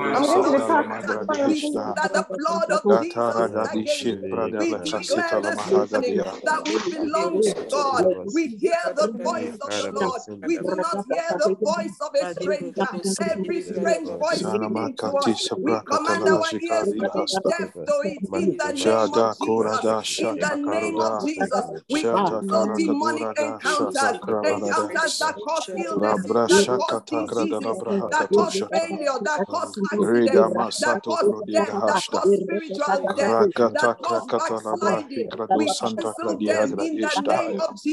We 0.09 0.15
see 0.25 1.71
that 1.95 2.13
the 2.13 2.27
blood 2.35 2.71
of 2.71 2.93
Jesus 2.99 3.51
against 3.73 4.23
we 4.31 4.53
declare 4.81 5.39
this 5.41 5.65
morning 5.65 6.23
that 6.45 6.65
we 6.67 6.79
belong 6.79 7.41
to 7.41 7.55
God. 7.69 7.96
We 8.23 8.47
hear 8.59 8.77
the 8.95 9.09
voice 9.23 9.57
of 9.61 9.75
the 9.75 9.89
Lord. 9.93 10.21
We 10.43 10.57
do 10.59 10.75
not 10.77 10.99
hear 11.07 11.35
the 11.37 11.55
voice 11.63 11.97
of 12.01 12.11
a 12.21 12.25
stranger. 12.27 12.85
Every 13.19 13.61
strange 13.61 14.11
voice 14.19 14.49
speaking 14.51 14.97
to 14.99 15.17
us, 15.17 15.37
we 15.61 15.77
command 15.77 16.27
our 16.27 16.47
ears 16.61 16.93
to 16.97 17.09
be 17.13 17.27
deaf 17.47 17.69
to 17.87 18.01
it 18.03 18.29
in 18.33 18.57
the 18.57 18.71
name 18.73 19.13
of 19.13 19.31
Jesus. 19.37 19.91
In 20.17 20.39
the 20.39 20.55
name 20.55 20.99
of 20.99 21.19
Jesus, 21.19 21.71
we 21.89 22.05
cancel 22.25 22.67
demonic 22.75 23.29
encounters, 23.37 24.19
encounters 24.43 25.17
that 25.19 25.35
cause 25.43 25.69
illness, 25.77 26.25
that 26.47 26.65
cause 26.73 27.01
diseases, 27.09 27.83
that 28.09 28.31
cause 28.33 28.63
failure, 28.71 29.19
that 29.23 29.45
cause 29.49 29.77
accidents, 29.93 30.55
that 30.79 31.03
cause 31.07 31.33
death, 31.51 31.75
that 31.85 32.07
cause 32.09 32.33
spiritual 32.35 33.07
death, 33.15 33.37
that 33.73 33.91
cause 34.01 34.27
backsliding. 34.35 35.29
We 35.51 35.75
cancel 35.75 36.41
them 36.45 36.75
in 36.79 36.99
the 36.99 37.15
name 37.27 37.59
of 37.61 37.81
Jesus. 37.81 37.86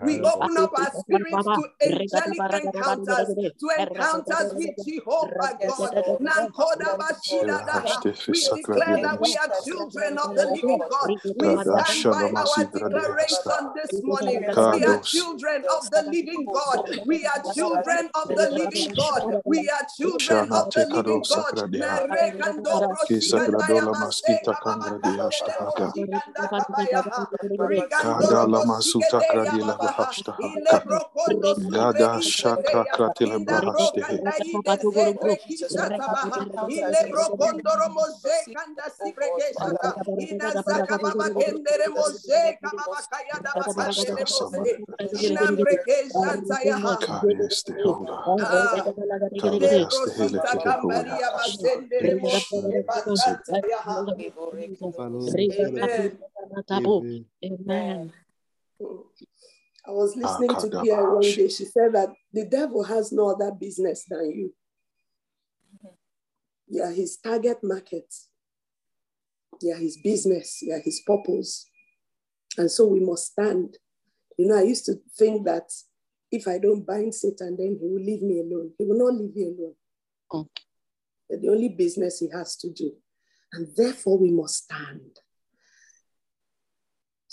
We 0.00 0.20
open 0.22 0.56
up 0.58 0.72
our 0.74 0.92
spirits 0.94 1.48
to 1.54 1.66
angelic 1.82 2.46
encounters, 2.52 3.34
to 3.60 3.70
encounters 3.82 4.54
with 4.54 4.70
Jehovah 4.84 5.58
God. 5.66 5.92
Nankoda 6.20 6.96
Bashida 6.98 7.62
We 8.28 8.50
declare 8.52 8.98
that 9.02 9.20
we 9.20 9.36
are 9.36 9.50
children 9.64 10.18
of 10.18 10.34
the 10.36 10.46
living 10.46 10.84
God. 10.88 11.10
We 11.36 11.58
stand 11.58 12.10
by 12.10 12.30
our 12.36 12.64
declaration 12.72 13.72
this 13.74 14.02
morning. 14.02 14.44
We 14.66 14.84
are 14.84 14.98
children 15.02 15.64
of 15.76 15.90
the 15.90 16.02
living 16.10 16.50
God. 16.52 16.80
We 17.06 17.26
are 17.26 17.42
children 17.54 18.10
of 18.14 18.34
the 18.36 18.48
living 18.50 18.92
God. 18.96 19.22
We 19.44 19.68
are 19.68 19.86
children 19.96 20.50
of 20.52 20.74
the 20.74 20.86
living 20.86 21.26
God. 21.28 21.54
Narekando 21.74 22.82
Kisagradola 23.04 23.94
maskita 23.96 24.54
kangradia 24.56 25.30
shtahaga. 25.30 25.94
Kadala 27.98 28.62
masuta 28.64 29.24
kradila 29.28 29.74
bahashtaha. 29.80 30.50
Gada 31.70 32.20
shaka 32.22 32.86
kratila 32.86 33.38
bahashtahe. 33.40 34.20
Karieste 47.00 47.72
hola. 47.82 48.18
Karieste 49.38 50.10
hele 50.16 50.40
kele 50.48 50.72
Amen. 55.58 55.86
Amen. 56.72 57.26
I 58.80 59.90
was 59.90 60.14
listening 60.16 60.50
to 60.50 60.82
Pierre 60.82 61.10
one 61.10 61.22
day. 61.22 61.48
She 61.48 61.64
said 61.64 61.92
that 61.94 62.10
the 62.32 62.44
devil 62.44 62.84
has 62.84 63.10
no 63.10 63.30
other 63.30 63.52
business 63.52 64.04
than 64.08 64.30
you. 64.30 64.54
Yeah, 66.68 66.92
his 66.92 67.16
target 67.16 67.58
market. 67.62 68.12
Yeah, 69.62 69.76
his 69.76 69.96
business. 69.96 70.58
Yeah, 70.62 70.78
his 70.84 71.02
purpose. 71.06 71.70
And 72.58 72.70
so 72.70 72.86
we 72.86 73.00
must 73.00 73.32
stand. 73.32 73.78
You 74.36 74.48
know, 74.48 74.58
I 74.58 74.62
used 74.62 74.84
to 74.86 74.96
think 75.16 75.46
that 75.46 75.70
if 76.30 76.46
I 76.46 76.58
don't 76.58 76.86
bind 76.86 77.14
Satan, 77.14 77.56
then 77.56 77.78
he 77.80 77.88
will 77.88 78.02
leave 78.02 78.22
me 78.22 78.40
alone. 78.40 78.72
He 78.78 78.84
will 78.84 78.98
not 78.98 79.18
leave 79.18 79.34
me 79.34 79.44
alone. 79.44 79.74
Oh. 80.30 80.48
The 81.30 81.48
only 81.48 81.70
business 81.70 82.20
he 82.20 82.28
has 82.32 82.56
to 82.56 82.70
do. 82.70 82.92
And 83.52 83.68
therefore, 83.76 84.18
we 84.18 84.30
must 84.30 84.64
stand. 84.64 85.18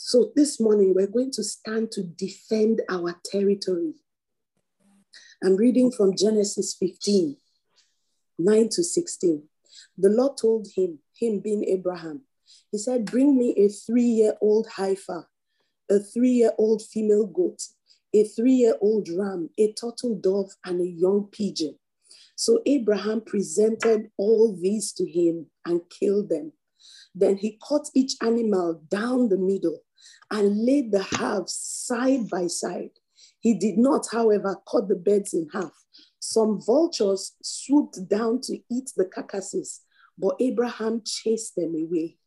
So 0.08 0.32
this 0.36 0.60
morning, 0.60 0.94
we're 0.94 1.08
going 1.08 1.32
to 1.32 1.44
stand 1.44 1.92
to 1.94 2.04
defend 2.04 2.84
our 2.88 3.16
territory. 3.26 3.96
I'm 5.44 5.56
reading 5.56 5.92
from 5.92 6.16
Genesis 6.16 6.76
15, 6.80 7.38
9 8.38 8.70
to 8.70 8.84
16. 8.84 9.44
The 9.98 10.10
Lord 10.10 10.38
told 10.40 10.68
him, 10.76 11.00
him 11.20 11.40
being 11.40 11.64
Abraham, 11.64 12.22
he 12.72 12.78
said, 12.78 13.06
Bring 13.06 13.36
me 13.36 13.56
a 13.58 13.68
three 13.68 14.04
year 14.04 14.36
old 14.42 14.68
heifer, 14.78 15.28
a 15.90 15.98
three 15.98 16.34
year 16.34 16.52
old 16.60 16.84
female 16.84 17.26
goat, 17.26 17.64
a 18.14 18.26
three 18.26 18.54
year 18.54 18.76
old 18.82 19.10
ram, 19.10 19.50
a 19.58 19.74
turtle 19.74 20.20
dove, 20.22 20.52
and 20.64 20.82
a 20.82 20.88
young 20.88 21.30
pigeon. 21.32 21.80
So 22.36 22.62
Abraham 22.68 23.22
presented 23.22 24.12
all 24.18 24.56
these 24.56 24.94
to 24.94 25.10
him 25.10 25.48
and 25.66 25.82
killed 25.90 26.30
them. 26.30 26.52
Then 27.16 27.38
he 27.38 27.58
cut 27.68 27.90
each 27.96 28.14
animal 28.22 28.84
down 28.88 29.30
the 29.30 29.38
middle 29.38 29.80
and 30.32 30.66
laid 30.66 30.92
the 30.92 31.04
halves 31.04 31.54
side 31.54 32.30
by 32.30 32.48
side. 32.48 32.92
He 33.40 33.54
did 33.54 33.78
not, 33.78 34.08
however, 34.12 34.58
cut 34.70 34.88
the 34.88 34.96
birds 34.96 35.34
in 35.34 35.48
half. 35.54 35.74
Some 36.20 36.62
vultures 36.62 37.34
swooped 37.44 38.08
down 38.10 38.42
to 38.42 38.58
eat 38.72 38.92
the 38.96 39.06
carcasses, 39.06 39.82
but 40.18 40.36
Abraham 40.40 41.02
chased 41.06 41.56
them 41.56 41.76
away. 41.76 42.18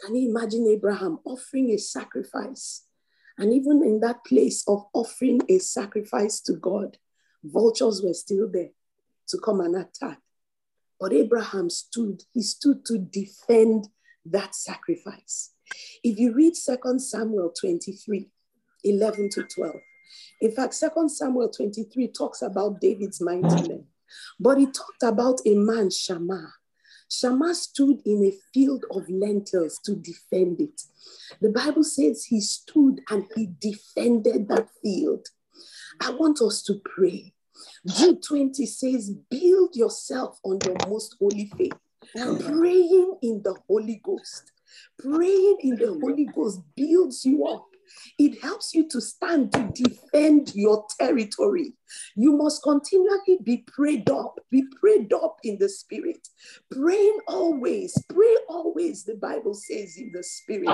Can 0.00 0.14
you 0.14 0.30
imagine 0.30 0.66
Abraham 0.68 1.18
offering 1.24 1.70
a 1.70 1.78
sacrifice? 1.78 2.84
And 3.38 3.52
even 3.52 3.82
in 3.82 4.00
that 4.00 4.24
place 4.24 4.64
of 4.68 4.84
offering 4.94 5.40
a 5.48 5.58
sacrifice 5.58 6.40
to 6.42 6.54
God, 6.54 6.98
vultures 7.44 8.02
were 8.02 8.14
still 8.14 8.48
there 8.50 8.70
to 9.28 9.38
come 9.38 9.60
and 9.60 9.76
attack. 9.76 10.20
But 10.98 11.12
Abraham 11.12 11.68
stood, 11.68 12.22
he 12.32 12.42
stood 12.42 12.84
to 12.86 12.98
defend 12.98 13.88
that 14.24 14.54
sacrifice. 14.54 15.52
If 16.02 16.18
you 16.18 16.32
read 16.34 16.54
2 16.54 16.98
Samuel 16.98 17.52
23, 17.58 18.28
11 18.84 19.30
to 19.30 19.42
12, 19.42 19.74
in 20.40 20.52
fact, 20.52 20.78
2 20.78 21.08
Samuel 21.08 21.48
23 21.48 22.08
talks 22.08 22.42
about 22.42 22.80
David's 22.80 23.20
mighty 23.20 23.68
men, 23.68 23.84
but 24.38 24.58
he 24.58 24.66
talked 24.66 25.02
about 25.02 25.40
a 25.46 25.54
man, 25.54 25.90
Shammah. 25.90 26.52
Shammah 27.08 27.54
stood 27.54 28.00
in 28.04 28.24
a 28.24 28.34
field 28.52 28.84
of 28.90 29.08
lentils 29.08 29.78
to 29.84 29.94
defend 29.94 30.60
it. 30.60 30.82
The 31.40 31.50
Bible 31.50 31.84
says 31.84 32.24
he 32.24 32.40
stood 32.40 33.00
and 33.10 33.24
he 33.34 33.48
defended 33.60 34.48
that 34.48 34.68
field. 34.82 35.26
I 36.00 36.10
want 36.10 36.40
us 36.42 36.62
to 36.64 36.80
pray. 36.84 37.32
Jude 37.86 38.22
20 38.22 38.66
says, 38.66 39.10
Build 39.30 39.76
yourself 39.76 40.38
on 40.44 40.58
your 40.64 40.76
most 40.88 41.16
holy 41.18 41.50
faith, 41.56 41.72
praying 42.12 43.18
in 43.22 43.42
the 43.42 43.54
Holy 43.68 44.00
Ghost. 44.02 44.52
Praying 44.98 45.58
in 45.60 45.76
the 45.76 45.98
Holy 46.00 46.26
Ghost 46.26 46.60
builds 46.76 47.24
you 47.24 47.46
up. 47.46 47.66
It 48.18 48.42
helps 48.42 48.74
you 48.74 48.88
to 48.88 49.00
stand 49.00 49.52
to 49.52 49.70
defend 49.74 50.54
your 50.54 50.84
territory. 50.98 51.74
You 52.14 52.36
must 52.36 52.62
continually 52.62 53.38
be 53.42 53.58
prayed 53.66 54.08
up, 54.10 54.38
be 54.50 54.64
prayed 54.80 55.12
up 55.12 55.38
in 55.44 55.58
the 55.58 55.68
spirit. 55.68 56.28
Praying 56.70 57.18
always, 57.28 57.96
pray 58.08 58.36
always, 58.48 59.04
the 59.04 59.16
Bible 59.16 59.54
says 59.54 59.96
in 59.96 60.10
the 60.12 60.22
spirit. 60.22 60.68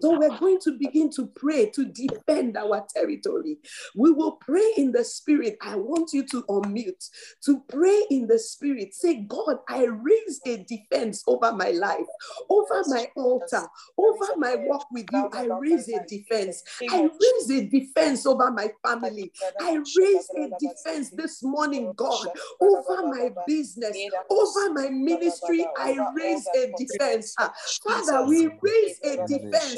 So 0.00 0.18
we're 0.18 0.38
going 0.38 0.58
to 0.60 0.78
begin 0.78 1.10
to 1.12 1.26
pray 1.26 1.70
to 1.70 1.84
defend 1.86 2.56
our 2.56 2.86
territory. 2.94 3.58
We 3.94 4.12
will 4.12 4.32
pray 4.32 4.72
in 4.76 4.92
the 4.92 5.04
spirit. 5.04 5.56
I 5.62 5.76
want 5.76 6.12
you 6.12 6.26
to 6.26 6.42
unmute, 6.44 7.08
to 7.44 7.62
pray 7.68 8.04
in 8.10 8.26
the 8.26 8.38
spirit. 8.38 8.94
Say, 8.94 9.22
God, 9.22 9.58
I 9.68 9.84
raise 9.84 10.40
a 10.46 10.58
defense 10.64 11.24
over 11.26 11.52
my 11.52 11.70
life, 11.70 12.06
over 12.48 12.82
my 12.86 13.08
altar, 13.16 13.66
over 13.96 14.36
my 14.36 14.56
walk 14.56 14.86
with 14.90 15.06
you. 15.12 15.28
I 15.32 15.46
raise 15.58 15.88
a 15.88 16.04
defense. 16.06 16.62
I 16.88 17.02
raise 17.02 17.50
a 17.50 17.66
defense 17.66 18.26
over 18.26 18.50
my 18.50 18.70
family. 18.86 19.32
I 19.60 19.74
raise 19.74 20.30
a 20.36 20.49
defense 20.58 21.10
this 21.10 21.42
morning, 21.42 21.92
God, 21.96 22.28
over 22.60 23.06
my 23.06 23.30
business, 23.46 23.96
over 24.28 24.72
my 24.72 24.88
ministry. 24.88 25.66
I 25.76 25.96
raise 26.14 26.46
a 26.54 26.72
defense. 26.76 27.34
Father, 27.82 28.26
we 28.26 28.46
raise 28.60 28.98
a 29.04 29.16
defense. 29.26 29.76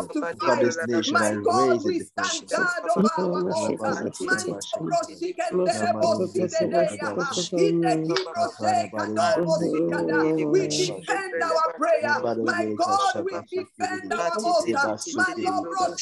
we 10.51 10.67
defend 10.67 11.43
our 11.43 11.73
prayer. 11.77 12.15
My 12.45 12.65
God, 12.77 13.13
we 13.25 13.31
defend 13.51 14.13
our 14.13 14.31
altar. 14.45 14.97
My 15.15 15.33
Lord, 15.37 15.93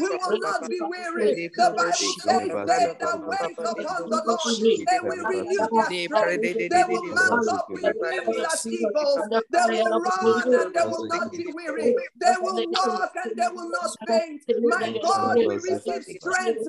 we 0.00 0.10
will 0.10 0.38
not 0.40 0.68
be 0.70 0.80
weary. 0.82 1.50
The 1.56 1.74
Bible 1.76 2.14
says 2.20 2.48
they 2.66 2.86
that 3.00 3.22
wait 3.26 3.58
upon 3.64 4.08
the 4.10 4.22
Lord, 4.26 4.54
they 4.86 4.98
will 5.02 5.24
renew 5.24 5.68
their 5.72 5.90
strength. 5.90 6.42
They 6.70 6.84
will 6.88 7.02
mount 7.14 7.48
up 7.48 7.68
with 7.72 7.84
wings 8.00 8.36
as 8.52 8.66
eagles. 8.70 9.28
They 9.50 9.58
will 9.68 10.00
run 10.00 10.54
and 10.60 10.74
they 10.74 10.82
will 10.88 11.06
not 11.08 11.30
be 11.36 11.46
weary. 11.54 11.94
They 12.20 12.34
will 12.40 12.66
walk 12.70 13.12
and 13.24 13.36
they 13.36 13.48
will 13.54 13.70
not 13.70 13.90
faint. 14.08 14.42
My 14.68 14.90
God, 15.02 15.38
we 15.44 15.56
receive 15.56 16.04
strength. 16.04 16.66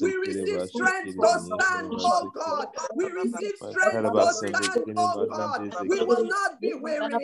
We 0.00 0.14
receive 0.16 0.60
strength 0.62 1.16
to 1.20 1.38
stand, 1.38 1.92
oh 2.04 2.30
God. 2.34 2.68
We 2.94 3.04
receive 3.10 3.56
strength 3.58 4.02
to 4.02 4.32
stand, 4.34 4.84
oh 4.96 5.26
God. 5.28 5.60
We 5.88 6.00
will 6.02 6.24
not 6.28 6.60
be 6.60 6.74
weary. 6.74 7.14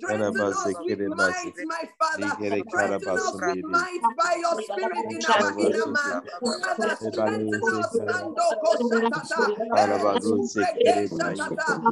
Strengthen 0.00 0.40
us 0.40 0.76
with 0.80 0.98
might, 1.06 1.52
my 1.66 1.84
Father. 1.98 2.36
Strengthen 2.68 3.18
us 3.18 3.42
with 3.42 3.58
might 3.68 4.00
by 4.16 4.36
your 4.40 4.56
spirit 4.62 5.10
in 5.10 5.26
our 5.26 5.52
inner 5.60 5.86
man. 5.92 6.22
Father, 6.44 6.96
strengthen 6.96 7.62
us. 7.74 8.00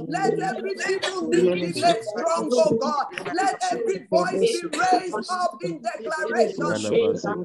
Let 0.09 0.35
every 0.41 0.75
evil 0.95 1.29
be 1.31 1.43
made 1.75 2.03
strong, 2.03 2.51
oh 2.53 2.77
God. 2.81 3.07
Let 3.33 3.55
every 3.73 4.07
voice 4.11 4.45
be 4.53 4.63
raised 4.65 5.21
up 5.31 5.57
in 5.63 5.81
declaration. 5.83 6.67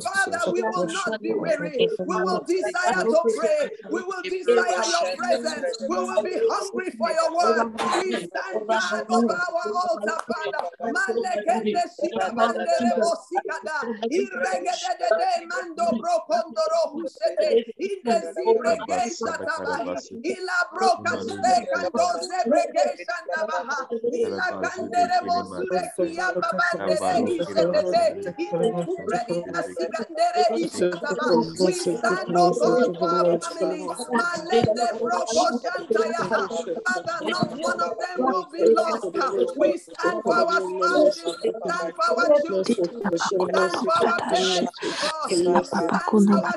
Father, 0.03 0.51
we 0.53 0.61
will 0.63 0.87
not 0.87 1.21
be 1.21 1.33
weary. 1.33 1.87
We 2.05 2.17
will 2.17 2.43
desire 2.47 3.05
to 3.09 3.25
pray. 3.35 3.69
We 3.91 4.01
will 4.01 4.23
desire 4.29 4.85
your 4.89 5.07
presence. 5.17 5.77
We 5.87 5.97
will 5.97 6.21
be 6.23 6.35
hungry 6.49 6.91
for 6.97 7.09
your 7.11 7.35
word. 7.35 7.67
We 7.93 8.15
stand 8.17 8.67
guard 9.05 9.11
over 9.11 9.33
our 9.33 9.65
altar, 9.89 10.19
Father. 10.27 10.63
Malekende 10.83 11.83
sika 11.89 12.31
mandere 12.35 12.91
bosikada. 12.99 13.77
Irregede 14.09 14.91
de 14.99 15.09
de 15.17 15.31
mando 15.47 15.83
brokondoro 15.99 16.81
husete. 16.93 17.49
Inde 17.79 18.17
zibrege 18.33 18.99
satabahi. 19.09 19.97
Ila 20.23 20.57
broka 20.71 21.17
steka 21.21 21.81
doze 21.95 22.39
brege 22.49 22.85
shandabaha. 23.05 23.87
Ila 24.11 24.47
kandere 24.61 25.19
bosure 25.27 25.83
kia 26.05 26.29
babandere 26.41 27.23
isete. 27.27 28.05
Ikubre 28.37 29.19
ina 29.27 29.63
sikandere 29.63 30.45
isataba. 30.57 31.29
We 31.59 31.73
stand, 31.73 32.35
oh 32.37 32.53
God, 32.59 32.91
for 32.97 33.09
our 33.09 33.29
families. 33.41 34.07
Malende 34.13 34.87
broko 35.01 35.47
shantaya. 35.61 36.23
Father, 36.85 37.19
not 37.29 37.49
one 37.61 37.79
of 37.81 37.97
them 37.99 38.25
will 38.27 38.47
be 38.51 38.65
lost. 38.75 38.92
We 39.57 39.77
stand 39.77 40.23
for 40.25 40.35
our 40.35 40.61
spouses, 40.61 41.37
stand 41.65 41.93
for 41.95 42.05
our 42.11 42.29
children, 42.45 42.89
stand 43.17 43.73
for 43.83 43.93
our 43.93 44.13
parents, 44.17 44.73
stand 45.25 45.65
for 45.69 45.79
our 45.79 46.51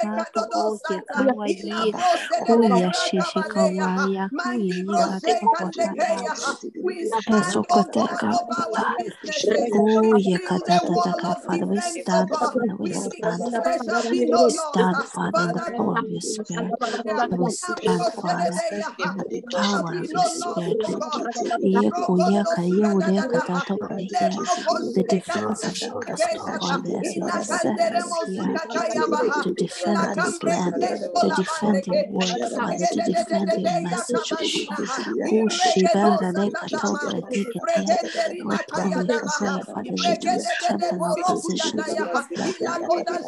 kato 0.00 0.42
ko 0.52 0.80
ye 0.88 0.98
kawa 1.12 1.46
ye 1.48 1.94
kuya 2.44 2.92
shishi 3.02 3.42
kawa 3.52 3.88
ya 4.14 4.30
kuya 4.40 4.74
ye 4.86 4.98
kato 5.22 5.50
kota 5.58 5.96
Eso 7.26 7.64
kote 7.64 8.04
kapata. 8.20 8.96
Oh, 9.72 10.16
ye 10.16 10.38
kata 10.38 10.80
tata 10.80 11.14
ka 11.14 11.34
Father, 12.38 12.76
we 12.78 12.92
stand, 12.92 13.46
Father, 13.52 13.82
we 13.86 14.48
stand, 14.48 15.02
we 15.02 15.02
Father, 15.04 15.40
in 15.44 15.52
the 15.52 15.62
power 15.76 15.94
of 15.98 16.02
your 16.10 16.20
Spirit. 16.20 16.78
We 17.42 17.50
stand, 17.50 18.06
Father, 19.00 19.24
the 19.30 19.42
power 19.54 19.96
of 19.98 20.08
your 20.12 20.24
spirit, 20.24 20.88
Lord. 20.88 21.04
Yekuya 21.64 22.46
kaya 22.48 22.88
uria 22.88 23.24
katata 23.24 23.78
uria. 23.80 24.48
The 24.94 25.04
defense 25.04 25.64
of 25.66 25.78
the 25.80 25.88
Lord, 26.48 26.84
as 26.88 27.16
you 27.16 27.26
have 27.26 27.42
set 27.44 27.80
us 27.92 28.20
here 28.24 28.60
to 29.42 29.54
defend 29.54 30.08
this 30.14 30.42
land, 30.42 30.76
to 31.16 31.30
defend 31.30 31.86
your 31.86 32.04
word, 32.04 32.44
Father, 32.44 32.86
to 32.92 33.00
defend 33.02 33.56
your 33.56 33.72
message, 33.72 34.36
Lord. 34.38 34.62
Kushibara 35.24 36.32
lekato 36.32 36.98
predikete. 37.00 37.98
Lord, 38.44 38.60
pray, 38.68 38.96
we 38.96 39.20
pray, 39.36 39.60
Father, 39.60 39.96
you 39.96 40.38
strengthen 40.40 41.00
our 41.02 41.16
positions. 41.18 41.96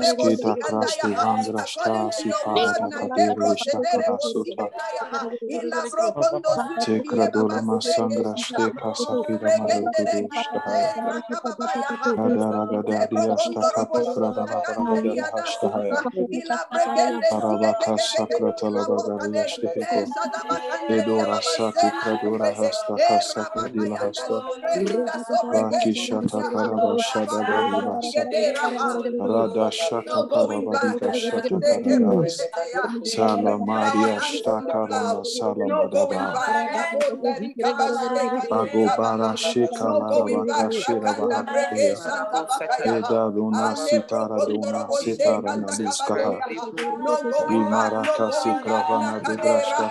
Skita 0.00 0.56
Krasti 0.58 1.14
Sikandayaha. 1.14 1.16
Vangrashta 1.16 2.10
According 2.10 2.10
to 2.10 2.22
your 2.28 2.46
word, 2.54 2.76
Siparada 2.76 2.92
Nakebro 2.92 3.50
Kadere 3.50 3.56
Ishtakara 3.56 4.20
Sederebo 4.22 4.22
Sutra 4.22 4.70
Sikandayaha. 4.70 5.22
Ila 5.48 5.80
Brokondo 5.90 6.52
Surekia 6.58 7.28
Tekradura 7.34 7.60
Baba 7.60 7.62
Masangrashte 7.62 8.72
Kasakira 8.72 9.52
Regendere 9.66 10.28
Marudushtaha 10.30 10.90
Mase 10.90 10.92
Rakababayaha. 10.96 12.12
Kadaragada 12.16 13.06
Diashtakata 13.10 14.06
Pradama 14.14 14.62
Paragada 14.66 15.26
Hashtahaya 15.32 15.98
Ila 16.32 16.58
Sakra 17.98 18.52
Talabagari 18.54 19.34
Yashtehiko 19.36 20.08
Edora 21.08 21.40
Sati 21.42 21.88
Kradora 21.90 22.54
Hasta 22.54 22.98
Kasakra 23.08 23.68
Dila 23.72 23.98
Hasta 23.98 24.44
Raki 25.52 25.92
Shata 25.94 26.44
Karaba 26.52 26.98
Shada 26.98 27.44
Baribasa 27.48 28.26
Rada 29.18 29.70
Shata 29.70 30.28
going 30.30 30.66
Shata 31.12 31.60
Karadas 31.68 32.48
Sala 33.04 33.58
Maria 33.58 34.20
plow. 34.86 35.22
Sala 35.24 35.66
Madaba 35.70 36.32
back. 36.34 36.72
Labonda 36.74 37.32
rikabasheka 37.40 38.48
Bago 38.50 38.96
Bara 38.96 39.34
neriabaha. 39.34 39.36
Shika 39.36 39.84
No 39.84 40.00
going 40.08 40.44
Larabaka 40.44 40.46
back. 40.46 40.72
Shira 40.72 41.14
Makanda 41.18 41.42
breke 41.48 41.78
Bahakaria 41.78 41.96
shanta 41.96 42.40
bakayaha. 42.48 42.98
Eda 42.98 43.30
Ande 43.52 43.74
Sitara 43.76 44.40
Duna 44.46 44.88
Sitara 44.90 45.56
back. 46.14 46.44
Imaraka. 47.50 48.32
Sikravana 48.32 49.20
Nakadera 49.22 49.26
Degrashta 49.26 49.90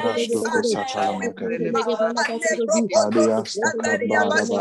prashto 0.00 0.44
kosatala 0.52 1.18
magadi. 1.20 1.70
Adi 2.94 3.30
astaka 3.30 3.98
bara 4.08 4.30
ba 4.30 4.54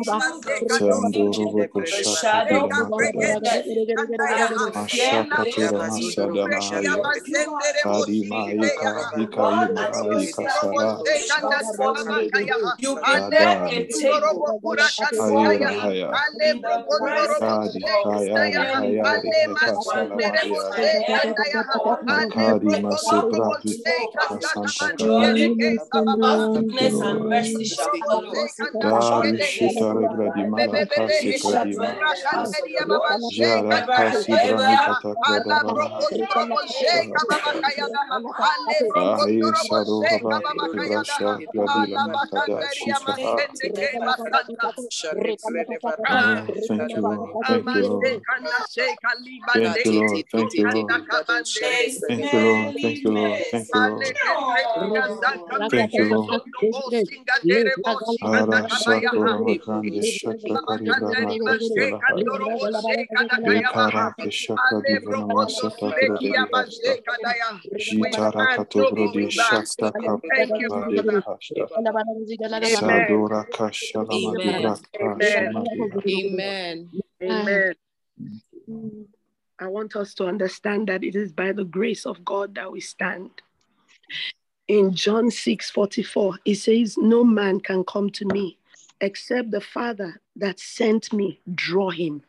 Sandoro 0.69 1.51
voko 1.51 1.85
shakra 1.87 2.69
di 2.71 2.83
makada. 2.83 3.61
Ashaka 4.75 5.47
tura 5.51 5.83
masada 5.85 6.49
mahaya. 6.49 7.11
Kadi 7.83 8.25
mahika 8.25 9.11
hika 9.15 9.53
ima 9.53 9.93
sara. 9.95 11.05
Adash. 13.13 14.05
Ayura 15.19 15.73
haya. 15.73 16.23
Kadi 17.39 17.87
hayari 18.05 18.67
hayari 18.73 19.33
heka 19.45 19.81
sala 19.81 20.19
mahaya. 20.19 20.61
Akari 20.61 20.61
masepra 20.61 20.90
hika 23.65 24.41
santa 24.43 24.91
kari. 24.99 25.51
Goodness 26.55 27.01
and 27.03 27.29
mercy 27.29 27.65
shall 27.65 27.97
follow 28.09 28.45
us. 28.45 28.61
Dari 28.81 29.39
shita 29.39 29.95
regra 29.95 30.31
di 30.35 30.45
mala 30.45 30.87
kasi 30.91 31.35
kradima. 31.35 32.01
Jara 33.31 33.83
kasi 33.95 34.37
brani 34.39 34.79
kata 34.81 35.17
krada 35.23 35.61
Ahi 38.97 39.55
sadu 39.55 40.09
haba 40.23 40.59
ibrasha 40.71 41.41
gradila 41.53 41.99
mentada 42.03 42.67
shita 42.71 43.15
ha. 43.23 43.45
Oh, 46.09 46.57
thank 46.69 46.95
you, 46.95 47.03
Lord. 47.03 47.39
Thank 47.47 47.75
you, 47.75 47.85
Lord. 47.87 48.23
Thank 49.55 49.85
you, 49.85 49.93
Lord. 49.93 50.25
Thank 50.33 50.57
you, 50.59 50.67
Lord. 50.69 50.80
Thank 52.07 52.33
you, 52.33 52.41
Lord. 52.41 52.75
Thank 52.81 53.05
you, 53.05 53.11
Lord. 53.13 53.43
Thank 53.51 53.69
you, 53.75 53.83
Lord. 53.85 54.15
Thank 55.71 55.97
you, 55.99 56.05
Lord. 56.07 56.31
Ara 58.23 58.69
satura 58.69 59.39
makande 59.41 60.03
shakra 60.03 60.59
karibra 60.67 61.15
makastela 61.17 62.01
hai. 62.09 62.25
Bekara 63.47 64.15
ke 64.19 64.31
shakra 64.33 64.83
divana 64.83 65.27
masata 65.29 65.93
krodi 65.99 66.35
hasta. 66.53 66.97
Jitara 67.79 68.47
katobro 68.49 69.09
di 69.13 69.29
shakta 69.31 69.93
kapra 69.93 70.89
de 70.89 71.03
hasta. 71.27 71.69
Sadora 72.63 73.45
kashala 73.51 74.19
madibra 74.21 74.77
kasha 74.99 75.45
madibra. 75.47 76.03
Amen. 77.23 77.75
Amen. 78.69 79.15
I 79.61 79.67
want 79.67 79.95
us 79.95 80.15
to 80.15 80.27
understand 80.27 80.89
that 80.89 81.05
it 81.05 81.15
is 81.15 81.33
by 81.33 81.53
the 81.53 81.65
grace 81.65 82.07
of 82.07 82.25
God 82.25 82.55
that 82.55 82.73
we 82.73 82.81
stand. 82.81 83.31
In 84.69 84.95
John 84.95 85.31
6 85.31 85.71
44, 85.71 86.39
it 86.47 86.55
says, 86.55 86.97
No 86.97 87.25
man 87.25 87.61
can 87.61 87.85
come 87.85 88.09
to 88.11 88.25
me 88.25 88.59
except 89.03 89.51
the 89.51 89.61
Father 89.61 90.19
that 90.37 90.59
sent 90.59 91.13
me 91.13 91.41
draw 91.55 91.91
him. 91.91 92.23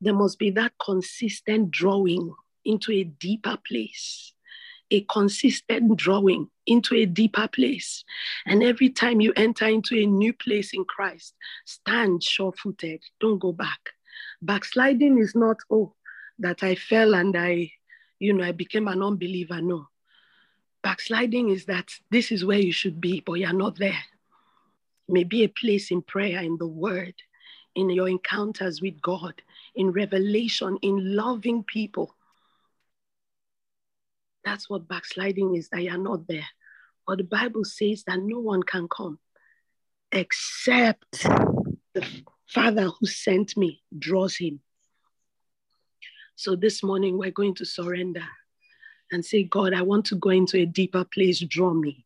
There 0.00 0.14
must 0.14 0.38
be 0.38 0.50
that 0.50 0.74
consistent 0.80 1.72
drawing 1.72 2.32
into 2.64 2.92
a 2.92 3.02
deeper 3.02 3.58
place, 3.66 4.32
a 4.92 5.00
consistent 5.10 5.96
drawing 5.96 6.50
into 6.66 6.94
a 6.94 7.06
deeper 7.06 7.48
place. 7.48 8.04
And 8.46 8.62
every 8.62 8.90
time 8.90 9.20
you 9.20 9.32
enter 9.34 9.66
into 9.66 9.96
a 9.96 10.06
new 10.06 10.32
place 10.32 10.72
in 10.72 10.84
Christ, 10.84 11.34
stand 11.64 12.22
sure 12.22 12.52
footed, 12.52 13.02
don't 13.18 13.40
go 13.40 13.52
back. 13.52 13.80
Backsliding 14.42 15.18
is 15.18 15.34
not, 15.34 15.56
oh, 15.70 15.94
that 16.38 16.62
I 16.62 16.74
fell 16.74 17.14
and 17.14 17.36
I, 17.36 17.72
you 18.18 18.32
know, 18.32 18.44
I 18.44 18.52
became 18.52 18.88
an 18.88 19.02
unbeliever. 19.02 19.60
No. 19.60 19.88
Backsliding 20.82 21.50
is 21.50 21.64
that 21.66 21.90
this 22.10 22.30
is 22.30 22.44
where 22.44 22.58
you 22.58 22.72
should 22.72 23.00
be, 23.00 23.20
but 23.20 23.34
you're 23.34 23.52
not 23.52 23.78
there. 23.78 23.98
Maybe 25.08 25.44
a 25.44 25.48
place 25.48 25.90
in 25.90 26.02
prayer, 26.02 26.42
in 26.42 26.56
the 26.58 26.66
word, 26.66 27.14
in 27.74 27.90
your 27.90 28.08
encounters 28.08 28.80
with 28.80 29.00
God, 29.00 29.34
in 29.74 29.92
revelation, 29.92 30.78
in 30.82 31.14
loving 31.16 31.64
people. 31.64 32.14
That's 34.44 34.70
what 34.70 34.88
backsliding 34.88 35.56
is, 35.56 35.68
that 35.70 35.82
you're 35.82 35.98
not 35.98 36.26
there. 36.28 36.46
But 37.06 37.18
the 37.18 37.24
Bible 37.24 37.64
says 37.64 38.04
that 38.06 38.20
no 38.20 38.38
one 38.40 38.62
can 38.62 38.88
come 38.88 39.18
except 40.12 41.22
the 41.22 42.06
Father 42.48 42.88
who 42.88 43.06
sent 43.06 43.56
me 43.56 43.82
draws 43.98 44.36
him. 44.36 44.60
So 46.38 46.54
this 46.54 46.82
morning, 46.82 47.16
we're 47.16 47.30
going 47.30 47.54
to 47.54 47.64
surrender 47.64 48.22
and 49.10 49.24
say, 49.24 49.44
God, 49.44 49.72
I 49.72 49.80
want 49.80 50.04
to 50.06 50.16
go 50.16 50.28
into 50.28 50.58
a 50.58 50.66
deeper 50.66 51.02
place. 51.02 51.40
Draw 51.40 51.72
me. 51.72 52.04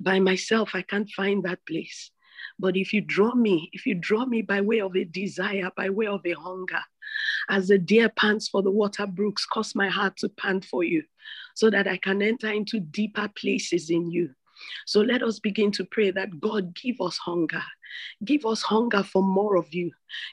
By 0.00 0.18
myself, 0.18 0.70
I 0.72 0.80
can't 0.80 1.10
find 1.10 1.44
that 1.44 1.66
place. 1.66 2.10
But 2.58 2.74
if 2.74 2.94
you 2.94 3.02
draw 3.02 3.34
me, 3.34 3.68
if 3.74 3.84
you 3.84 3.96
draw 3.96 4.24
me 4.24 4.40
by 4.40 4.62
way 4.62 4.80
of 4.80 4.96
a 4.96 5.04
desire, 5.04 5.70
by 5.76 5.90
way 5.90 6.06
of 6.06 6.22
a 6.24 6.32
hunger, 6.32 6.80
as 7.50 7.68
the 7.68 7.76
deer 7.76 8.08
pants 8.08 8.48
for 8.48 8.62
the 8.62 8.70
water 8.70 9.06
brooks, 9.06 9.44
cause 9.44 9.74
my 9.74 9.90
heart 9.90 10.16
to 10.18 10.30
pant 10.30 10.64
for 10.64 10.82
you, 10.82 11.02
so 11.54 11.68
that 11.68 11.86
I 11.86 11.98
can 11.98 12.22
enter 12.22 12.50
into 12.50 12.80
deeper 12.80 13.28
places 13.36 13.90
in 13.90 14.10
you. 14.10 14.30
So 14.86 15.02
let 15.02 15.22
us 15.22 15.38
begin 15.38 15.70
to 15.72 15.84
pray 15.84 16.10
that 16.12 16.40
God 16.40 16.74
give 16.74 16.98
us 17.02 17.18
hunger. 17.18 17.62
Give 18.24 18.46
us 18.46 18.62
hunger 18.62 19.02
for 19.02 19.22
more 19.22 19.56
of 19.56 19.74
you. 19.74 19.92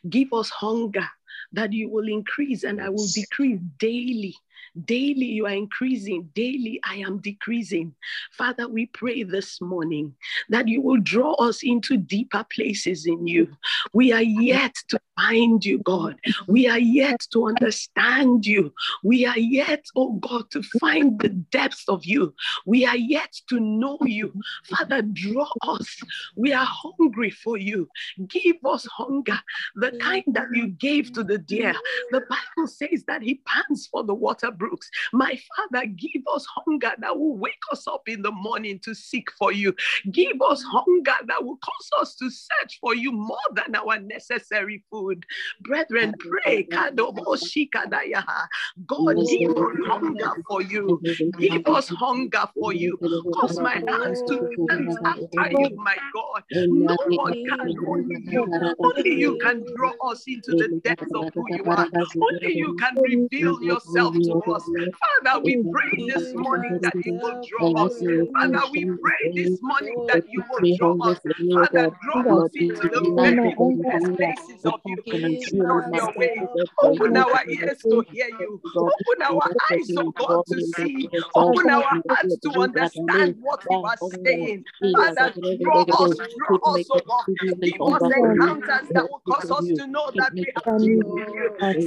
Give 0.10 0.32
us 0.32 0.50
hunger 0.50 1.10
that 1.54 1.74
you 1.74 1.90
will 1.90 2.08
increase 2.08 2.64
and 2.64 2.82
I 2.82 2.90
will 2.90 3.08
decrease 3.08 3.60
daily. 3.80 4.36
Daily, 4.86 5.26
you 5.26 5.46
are 5.46 5.54
increasing. 5.54 6.30
Daily, 6.36 6.80
I 6.84 6.96
am 6.96 7.20
decreasing. 7.20 7.96
Father, 8.32 8.67
we 8.67 8.88
pray 8.88 9.24
this 9.24 9.60
morning 9.62 10.13
that 10.50 10.67
you 10.67 10.82
will 10.82 11.00
draw 11.02 11.34
us 11.34 11.63
into 11.63 11.98
deeper 11.98 12.46
places 12.54 13.06
in 13.06 13.26
you. 13.26 13.56
We 13.93 14.12
are 14.12 14.22
yet 14.24 14.76
to 14.89 15.00
find 15.15 15.63
you, 15.65 15.80
God. 15.80 16.20
We 16.48 16.67
are 16.67 16.80
yet 16.80 17.22
to 17.32 17.48
understand 17.48 18.46
you. 18.46 18.74
We 19.04 19.26
are 19.26 19.38
yet, 19.38 19.86
oh 19.96 20.13
God, 20.13 20.52
to 20.52 20.62
find 20.80 21.20
the 21.20 21.30
depths 21.30 21.86
of 21.88 22.06
you. 22.06 22.34
We 22.65 22.86
are 22.86 22.98
yet 22.98 23.34
to 23.50 23.60
know 23.60 23.98
you. 24.04 24.34
Father, 24.65 25.02
draw 25.02 25.50
us. 25.63 26.00
We 26.36 26.54
are 26.54 26.67
hungry 26.67 27.32
for 27.32 27.58
you. 27.58 27.89
Give 28.28 28.58
us 28.65 28.86
hunger, 28.86 29.39
the 29.76 29.91
kind 30.00 30.24
that 30.28 30.48
you 30.54 30.67
gave 30.67 31.13
to 31.13 31.24
the 31.24 31.38
deer. 31.38 31.74
The 32.12 32.22
Bible 32.22 32.67
says 32.67 33.04
that 33.08 33.22
he 33.22 33.41
pants 33.46 33.88
for 33.88 34.04
the 34.04 34.13
water 34.13 34.47
Brooks. 34.52 34.90
My 35.14 35.40
Father, 35.56 35.86
give 35.88 36.24
us 36.34 36.46
hunger 36.48 36.94
that 37.00 37.18
will 37.18 37.38
wake 37.38 37.54
us 37.72 37.88
up 37.88 38.04
in 38.08 38.22
the 38.22 38.32
morning 38.32 38.80
to 38.84 38.94
seek 38.94 39.32
for 39.32 39.52
you. 39.52 39.74
Give 40.12 40.42
us 40.50 40.64
hunger 40.64 41.16
that 41.28 41.44
will 41.44 41.58
cause 41.58 41.90
us 42.02 42.16
to 42.16 42.30
search 42.30 42.80
for 42.82 42.96
you 42.96 43.12
more 43.12 43.38
than 43.54 43.76
our 43.76 44.00
necessary 44.00 44.84
food. 44.92 45.26
Brethren, 45.62 46.16
pray. 46.20 46.68
God, 48.88 49.18
give 49.30 49.48
us 49.58 49.76
hunger 49.88 50.32
for 50.48 50.62
you. 50.62 51.02
Give 51.40 51.66
us 51.68 51.90
hunger 51.90 52.46
for 52.60 52.74
you. 52.74 53.00
Cause 53.34 53.60
my 53.60 53.82
hands 53.88 54.24
to 54.28 54.48
stand 54.66 54.90
after 55.06 55.52
you, 55.52 55.70
my 55.78 55.98
God. 56.14 56.44
No 56.72 56.96
one 57.16 57.36
can, 57.48 57.76
only 57.88 58.22
you. 58.26 58.48
Only 58.84 59.14
you 59.20 59.38
can 59.42 59.66
draw 59.76 59.94
us 60.12 60.24
into 60.28 60.56
the 60.56 60.70
depths 60.84 61.14
of 61.14 61.30
who 61.36 61.46
you 61.52 61.64
are. 61.66 61.88
Only 62.22 62.54
you 62.58 62.76
can 62.80 62.98
reveal 63.02 63.62
yourself 63.62 64.16
to 64.24 64.37
us. 64.47 64.69
Father, 65.23 65.41
we 65.43 65.58
pray 65.71 66.06
this 66.08 66.34
morning 66.36 66.80
that 66.82 66.93
you 67.06 67.13
will 67.21 67.41
draw 67.47 67.86
us. 67.86 67.93
Father, 68.34 68.71
we 68.73 68.86
pray 68.86 69.32
this 69.36 69.60
morning 69.62 70.06
that 70.08 70.23
you 70.32 70.43
will 70.50 70.76
draw 70.78 71.12
us. 71.12 71.19
Father, 71.54 71.91
draw 72.04 72.43
us 72.45 72.52
into 72.56 72.89
the 72.89 73.13
very 73.15 73.76
best 73.84 74.06
places 74.17 74.65
of 74.65 74.80
you. 74.86 74.97
Show 75.08 75.82
your 75.93 76.13
way. 76.17 76.41
Open 76.84 77.17
our 77.17 77.39
ears 77.50 77.84
to 77.89 78.04
hear 78.10 78.28
you. 78.39 78.62
Open 78.76 79.21
our 79.23 79.50
eyes, 79.71 79.91
oh 79.97 80.12
God, 80.17 80.45
to 80.47 80.62
see. 80.62 81.10
Open 81.36 81.69
our 81.69 81.84
hearts 81.84 82.38
to 82.39 82.52
understand 82.59 83.36
what 83.41 83.59
you 83.70 83.78
are 83.84 83.97
saying. 84.26 84.64
Father, 84.95 85.34
draw 85.62 85.84
us, 85.84 86.18
draw 86.38 86.74
us, 86.76 86.88
oh 86.91 87.01
God. 87.07 87.26
Give 87.62 87.82
us 87.82 88.01
encounters 88.03 88.89
that 88.93 89.09
will 89.09 89.22
cause 89.28 89.51
us 89.51 89.66
to 89.78 89.88
know 89.88 90.12
that 90.18 90.34
we 90.34 90.45
have 90.55 90.82
you. 90.82 91.24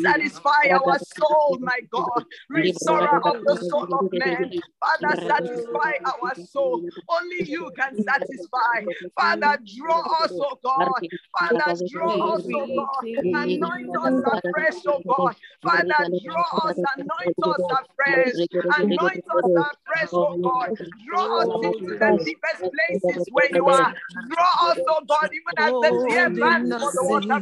Satisfy 0.02 0.68
our 0.72 0.98
soul, 0.98 1.58
my 1.60 1.80
God. 1.90 2.24
Restorer 2.48 3.20
of 3.26 3.44
the 3.46 3.56
soul 3.56 3.94
of 3.94 4.12
man. 4.12 4.50
Father, 4.80 5.20
satisfy 5.28 5.92
our 6.04 6.34
soul. 6.34 6.82
Only 7.08 7.44
you 7.48 7.70
can 7.76 7.96
satisfy. 8.02 8.84
Father, 9.18 9.58
draw 9.76 10.00
us, 10.24 10.32
oh 10.40 10.58
God. 10.64 11.02
Father, 11.38 11.74
draw 11.90 12.34
us, 12.34 12.46
oh 12.52 12.66
God. 12.76 13.04
Anoint 13.34 13.96
us 13.96 14.14
afresh, 14.32 14.82
oh 14.86 15.00
God. 15.06 15.36
Father, 15.62 16.10
draw 16.24 16.44
us, 16.68 16.78
anoint 16.96 17.36
us 17.42 17.60
afresh. 17.70 18.46
Anoint 18.78 19.24
us 19.30 19.44
afresh, 19.56 20.10
oh 20.12 20.36
God. 20.42 20.70
Draw 21.06 21.40
us 21.40 21.48
into 21.62 21.98
the 21.98 22.18
deepest 22.24 22.72
places 22.72 23.28
where 23.32 23.52
you 23.52 23.66
are. 23.66 23.92
Draw 24.28 24.70
us, 24.70 24.78
oh 24.88 25.02
God, 25.08 25.28
even 25.32 25.54
as 25.58 25.72
the 25.80 25.92
deer 26.08 26.30
pants 26.40 26.70
for 26.80 26.92
the 26.94 27.04
water. 27.04 27.40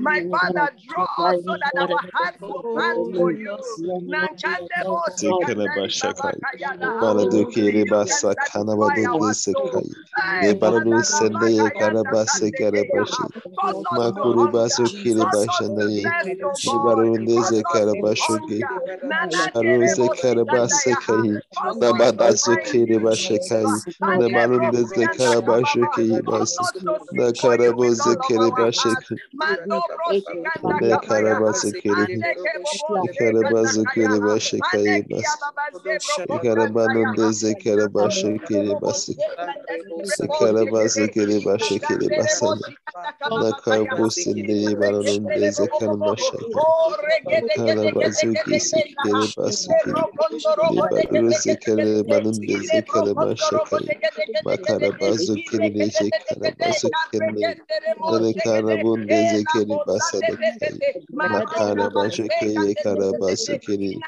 My 0.00 0.20
Father, 0.30 0.72
draw 0.86 1.04
us 1.30 1.44
so 1.44 1.52
that 1.60 1.74
our 1.78 2.00
hearts 2.14 2.38
will 2.40 2.62
pant 2.76 3.14
for 3.14 3.32
you. 3.32 3.58
Basu 31.40 31.72
kiri 31.82 32.08
kiri 33.94 34.17
başı 34.22 34.58
kayıbas. 34.72 35.24
Şekere 36.16 36.74
banında 36.74 37.32
zekere 37.32 37.94
başı 37.94 38.38
kiribası. 38.48 39.12
Sekere 40.04 40.72
bazı 40.72 41.08
kiri 41.08 41.44
başı 41.44 41.78
kiribasana. 41.78 42.60
Naka 43.30 43.98
bu 43.98 44.10
sindi 44.10 44.80
banında 44.80 45.50
zekere 45.50 46.04
başı 46.04 46.36
kiribasana. 47.56 47.94
bazı 47.94 48.34
kisi 48.34 48.76
kiribası 49.02 49.70
kiribası. 49.84 51.42
Zekere 51.42 52.08
banında 52.08 52.62
zekere 52.62 53.20
başı 53.20 53.58
kiribası. 53.70 53.94
Makara 54.44 55.00
bazı 55.00 55.34
kirine 55.34 55.86
zekere 55.90 56.54
bazı 56.60 56.88
kirine. 57.12 57.56
Nekara 58.20 58.82
bunda 58.82 59.24
zekere 59.24 59.80
basana. 59.86 60.38
Makara 61.28 61.94
başı 61.94 62.30
kiribası 62.40 63.58
kiribası. 63.58 64.07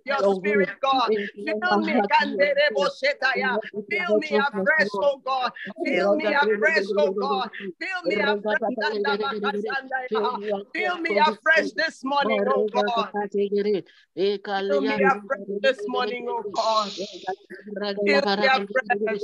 Your 0.04 0.22
spirit, 0.36 0.70
God. 0.80 1.10
Fill 1.60 1.78
me. 1.80 1.94
Fill 3.90 4.16
me 4.18 4.28
afresh, 4.36 4.88
oh 5.02 5.18
God. 5.24 5.52
Fill 5.84 6.16
me 6.16 6.32
afresh, 6.32 6.84
oh 6.98 7.12
God. 7.12 7.50
Fill 7.80 8.02
me 8.04 8.16
afresh. 8.20 8.52
Fill 10.74 10.98
me 10.98 11.18
afresh 11.18 11.72
this 11.76 12.04
morning, 12.04 12.44
oh 12.48 12.68
God. 12.72 13.10
Fill 14.68 14.80
me 14.82 15.02
afresh 15.04 15.48
this 15.62 15.88
morning, 15.88 16.26
oh 16.28 16.44
God. 16.52 16.92
Fill 18.06 18.26
me 18.34 18.46
afresh. 18.46 19.22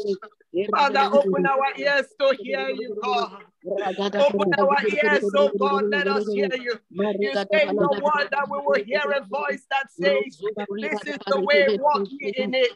Father, 0.70 1.07
open 1.12 1.47
our 1.47 1.72
ears 1.78 2.07
to 2.20 2.37
hear 2.43 2.68
you, 2.70 2.97
God. 3.03 3.32
Open 3.67 4.53
our 4.59 4.77
ears, 4.87 5.25
oh 5.37 5.51
God, 5.59 5.85
let 5.91 6.07
us 6.07 6.27
hear 6.33 6.49
you. 6.53 6.75
You 6.91 7.33
say 7.33 7.65
the 7.67 8.01
word 8.03 8.29
that 8.31 8.47
we 8.51 8.59
will 8.59 8.85
hear 8.85 9.01
a 9.11 9.25
voice 9.25 9.67
that 9.71 9.91
says, 9.91 10.39
This 10.81 11.07
is 11.07 11.19
the 11.27 11.41
way, 11.41 11.67
walk 11.79 12.09
in 12.21 12.55
it. 12.55 12.73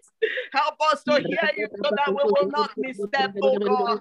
Help 0.52 0.76
us 0.92 1.02
to 1.04 1.12
hear 1.20 1.50
you 1.56 1.68
so 1.82 1.90
that 1.94 2.08
we 2.08 2.22
will 2.24 2.50
not 2.50 2.70
misstep, 2.78 3.34
oh 3.42 3.58
God. 3.58 4.00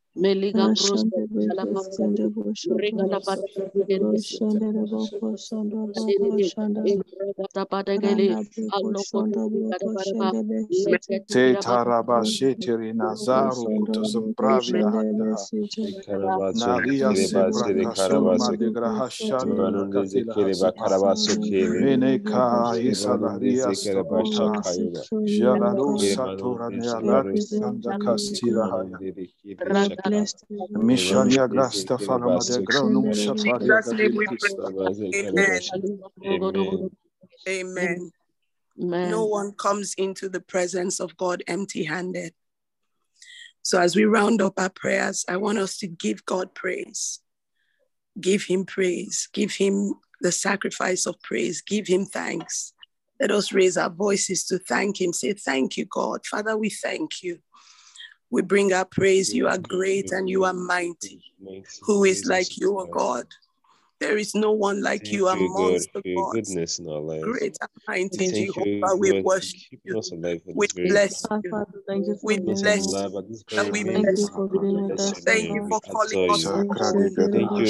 Shanda 9.96 10.40
Besite 10.42 11.20
Te 11.28 11.56
taraba 11.56 12.24
shetiri 12.24 12.92
nazaru 12.94 13.70
Shanda 13.70 13.76
kutusum 13.76 14.32
Boko 14.36 14.36
pravia 14.36 14.90
Shanda 14.90 14.92
handa. 14.92 15.48
Besite 15.58 15.96
Karabaso 16.06 16.82
Nalia 16.82 16.98
kere 16.98 17.28
sebra 17.28 17.70
basere 17.74 17.82
kasuma 17.82 18.52
karabaso 18.52 18.56
de 18.58 18.70
grahashanda 18.70 19.54
Manundeze 19.56 19.90
katila 19.90 20.34
kere 20.34 20.56
hasupa. 20.56 20.62
bakarabaso 20.62 21.36
kere 21.42 21.82
Meneka 21.82 22.44
Shebarundeze 22.64 22.80
isalaria 22.80 23.74
kere 23.82 24.04
basha 24.04 24.50
stopota. 24.50 24.62
kayura 24.62 25.04
Jalalo 25.26 25.98
Kere 25.98 26.12
satora 26.12 26.70
manundeze 26.70 26.70
nealat 26.70 27.28
kere 27.40 27.40
sanda 27.40 27.94
kastila 27.94 28.68
haya. 28.70 29.00
Manundere 30.04 30.06
kere 30.06 30.06
We 30.06 30.10
shaka 30.10 30.10
bless 30.10 30.34
you, 30.48 30.68
Lord. 30.70 30.70
Mishania 30.74 31.48
Manundeze 31.48 31.48
grasta 31.48 31.98
kere 31.98 32.06
falama 32.06 32.44
de 32.46 32.60
baso 32.60 32.62
granum 32.62 33.12
shafaria 33.12 33.78
Jesus' 33.78 33.92
name 33.92 34.16
we 34.16 34.26
gadil 34.26 34.26
pray. 34.26 34.36
kista. 34.38 34.62
Karabaso 34.62 35.14
kere 35.20 35.60
Amen. 36.26 36.80
Amen 37.48 38.12
Amen. 38.80 39.10
No 39.10 39.26
one 39.26 39.52
comes 39.52 39.94
into 39.94 40.28
the 40.28 40.40
presence 40.40 41.00
of 41.00 41.16
God 41.16 41.42
empty 41.46 41.84
handed. 41.84 42.34
So, 43.62 43.80
as 43.80 43.96
we 43.96 44.04
round 44.04 44.40
up 44.40 44.58
our 44.58 44.70
prayers, 44.70 45.24
I 45.28 45.36
want 45.36 45.58
us 45.58 45.78
to 45.78 45.86
give 45.86 46.24
God 46.24 46.54
praise. 46.54 47.20
Give 48.20 48.42
Him 48.42 48.64
praise. 48.64 49.28
Give 49.32 49.52
Him 49.52 49.94
the 50.20 50.32
sacrifice 50.32 51.06
of 51.06 51.20
praise. 51.22 51.62
Give 51.62 51.86
Him 51.86 52.06
thanks. 52.06 52.72
Let 53.20 53.30
us 53.30 53.52
raise 53.52 53.76
our 53.76 53.90
voices 53.90 54.44
to 54.46 54.58
thank 54.58 55.00
Him. 55.00 55.12
Say, 55.12 55.32
Thank 55.34 55.76
you, 55.76 55.86
God. 55.86 56.24
Father, 56.26 56.56
we 56.56 56.70
thank 56.70 57.22
you. 57.22 57.38
We 58.30 58.42
bring 58.42 58.72
our 58.72 58.84
praise. 58.84 59.32
You 59.32 59.48
are 59.48 59.58
great 59.58 60.12
and 60.12 60.28
you 60.28 60.44
are 60.44 60.52
mighty. 60.52 61.22
Who 61.82 62.04
is 62.04 62.26
like 62.26 62.58
you, 62.58 62.78
O 62.78 62.86
God? 62.86 63.26
There 64.00 64.16
is 64.16 64.34
no 64.34 64.52
one 64.52 64.80
like 64.82 65.02
Thank 65.02 65.12
you 65.12 65.28
you, 65.28 65.32
God, 65.32 65.38
amongst 65.38 65.92
the 65.92 66.02
for 66.02 66.08
your 66.08 66.22
gods. 66.22 66.48
goodness 66.48 66.78
in 66.78 66.88
our 66.88 67.00
lives. 67.00 67.24
Great 67.24 67.56
and 67.60 67.70
mighty 67.88 68.46
Jehovah, 68.46 68.96
we 68.96 69.12
worship 69.22 69.80
you. 69.84 69.98
us 69.98 70.12
alive 70.12 70.40
for 70.44 70.52
We 70.54 70.68
bless 70.74 71.24
you. 71.24 71.50
Father, 71.50 71.66
thank 71.88 72.06
you 72.06 72.14
for 72.20 72.26
We 72.26 72.38
bless 72.38 72.62
with 72.62 72.66
us. 72.66 72.94
alive 72.94 73.14
at 73.16 73.28
this 73.28 73.44
you. 73.50 73.58
very 73.58 73.72
We 73.72 73.84
Thank 73.84 73.96
minute. 73.96 74.18
you 74.18 74.28
bless 74.28 74.30
you. 74.36 74.58
being 74.60 74.86
Bless 74.86 75.00
us, 75.00 75.12
your 75.12 75.14
O 75.18 75.24
Thank 75.24 75.48
you 75.54 75.62
We 75.62 75.68
for 75.68 75.80
calling 75.80 76.30
us 76.30 76.44
you. 76.44 76.50
your 76.54 76.64
Sakra 76.68 76.92
own. 76.94 77.14
de 77.16 77.28
Thank 77.32 77.50
you, 77.58 77.66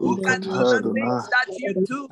Who 0.00 0.16
can 0.22 0.40
do 0.42 0.48
the 0.50 0.92
things 0.94 1.28
that 1.30 1.48
you 1.58 1.74
do? 1.86 2.08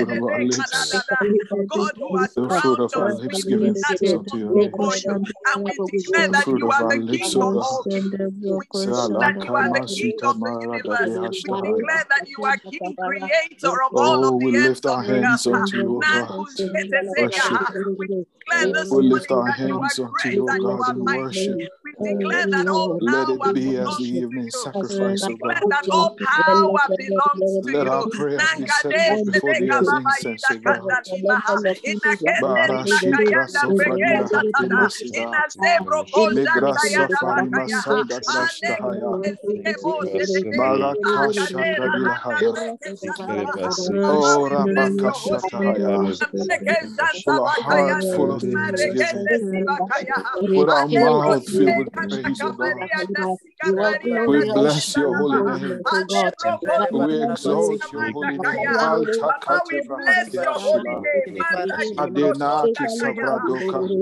God, 1.69 1.93
who 1.99 2.17
has 2.19 2.37
crowned 2.47 2.81
us 2.81 2.97
with 2.97 3.21
lips 3.23 3.45
giving 3.45 3.75
thanks 3.75 4.03
adulation 4.03 4.19
unto 4.19 4.37
your 4.39 4.55
name. 4.55 4.71
before 4.71 4.97
you, 4.97 5.13
and 5.47 5.65
we 5.65 5.71
declare 5.93 6.29
that 6.29 6.47
you 6.47 6.71
are 6.71 6.85
the 6.85 6.99
King 7.19 7.35
O 7.37 7.43
of 7.43 7.57
all 7.57 7.85
kings. 7.85 8.15
We 8.51 8.67
declare 8.67 9.09
that 9.21 9.35
you 9.45 9.55
are 9.57 9.69
the 9.73 9.81
King 9.97 10.19
of 10.23 10.41
the 10.41 10.51
universe. 10.61 11.17
We 11.49 11.61
declare 11.63 12.05
that 12.11 12.29
you 12.29 12.45
are 12.45 12.57
King, 12.71 12.97
creator 12.97 13.83
of 13.85 13.93
all 13.97 14.25
Oh, 14.25 14.29
of 14.29 14.39
we 14.39 14.53
the 14.53 14.59
ends 14.59 14.69
lift 14.69 14.87
of 14.87 14.91
our 14.93 15.03
the 15.03 15.13
hands 15.15 15.47
earth. 15.47 15.55
unto 15.55 15.77
you, 15.79 15.97
O 15.97 16.01
God, 16.01 16.49
in 16.59 16.91
worship. 17.17 17.61
We 17.99 18.07
declare 18.07 18.73
this 18.75 18.91
We 18.91 19.03
lift 19.03 19.31
morning 19.31 19.54
our 19.55 19.67
that 19.67 19.69
you 19.69 19.81
are 19.83 19.89
hands 19.89 19.99
unto 19.99 20.13
great 20.13 20.35
you, 20.35 20.45
O 20.49 20.49
and 20.49 20.63
you 20.63 20.69
God, 20.79 20.97
in 20.97 21.05
worship. 21.05 21.59
We 21.99 22.15
declare 22.15 22.47
that 22.53 22.67
all 22.69 22.99
Let 23.01 23.29
it 23.31 23.53
be 23.53 23.77
as 23.79 23.99
the 23.99 24.05
evening 24.05 24.51
you. 24.91 25.09
We 25.09 25.15
sacrifice, 25.15 25.29
O 25.29 25.37
declare 25.37 25.65
God. 25.65 25.65
that 25.71 25.87
all 25.91 26.15
power 26.21 26.87
belongs 26.97 27.59
to 27.65 27.73
Let 27.73 27.89
our 27.89 28.07
you. 28.07 28.13
prayers 28.13 28.55
be 28.55 28.67
set 28.69 28.99
Nangade 28.99 29.05
forth 29.05 29.25
before 29.27 29.55
thee 29.57 29.71
sedeka 29.71 29.77
as 29.77 29.93
baba 29.93 30.15
incense, 30.15 30.49
ida 30.49 30.53
God. 30.65 30.65
kanda 30.65 30.97
libaha. 31.09 31.57
Ina 31.91 32.13
kende 32.27 32.63
rima 32.73 33.01
Barashikra 33.01 33.09
kayanda 33.13 33.63
sofranila 33.63 34.29
brekeza 34.31 34.41
hatile 34.43 34.51
tada. 34.53 34.91
siva. 34.91 35.23
Ina 35.23 35.43
zebro 35.61 36.05
koja 36.13 36.57
Migra 36.57 36.75
taya 36.75 37.05
da 37.11 37.21
safani 37.21 37.49
bakaya. 37.49 37.83
masanda 37.89 38.21
Ale 38.37 38.73
grashtahaya. 38.81 39.23
ezike 39.29 39.73
mo 39.83 39.95
sedede. 40.15 40.61
Marakasha 40.61 41.25
Akade 41.25 41.67
rahanda 41.85 42.39
pradilahaya. 42.45 42.51
breke 42.51 42.91
satabaha. 43.05 43.73
Papa, 44.07 44.07
Oh, 44.07 44.49
we 44.51 44.65
bless 44.65 45.03
your 45.03 45.19
holy 45.25 45.53
name. 45.59 45.85
Rabakashatahaya. 45.85 46.19
Ambreke 46.25 46.77
With 46.81 46.97
santa 46.97 47.37
a 47.39 47.49
heart 47.51 48.03
bakayanda. 48.03 48.15
full 48.15 48.33
of 48.33 48.45
ah, 48.45 48.57
thanksgiving, 48.57 49.31
Marekende 49.31 49.35
sibakaya. 49.49 50.19
with 50.41 50.69
our 50.71 50.89
mouth 50.89 51.45
filled 51.49 51.84
brose 51.93 52.25
praise, 52.25 52.45
O 52.45 52.53
God. 52.53 52.91
kabaria 52.91 53.01
da 53.15 53.25
sika 53.41 53.69
You 53.69 53.83
are 53.83 53.97
We 54.27 54.43
glory 54.43 54.49
da 54.49 54.57
and 54.57 54.65
bless 54.65 54.97
your 54.97 55.15
holy 55.15 55.43
name. 55.43 55.85
to 55.91 56.05
Ale 56.09 56.09
God. 56.09 56.35
broko 56.41 56.77
We 56.99 57.23
exalt 57.23 57.93
your 57.93 58.11
holy 58.11 58.39
name. 58.39 58.73
Malta 58.73 59.35
we 59.67 59.83
bless 59.83 60.43
your 60.43 60.61
holy 60.61 60.97
name. 60.97 61.35
Manda 61.39 61.79
Adenaki 61.99 62.89
sabradoka. 62.89 63.93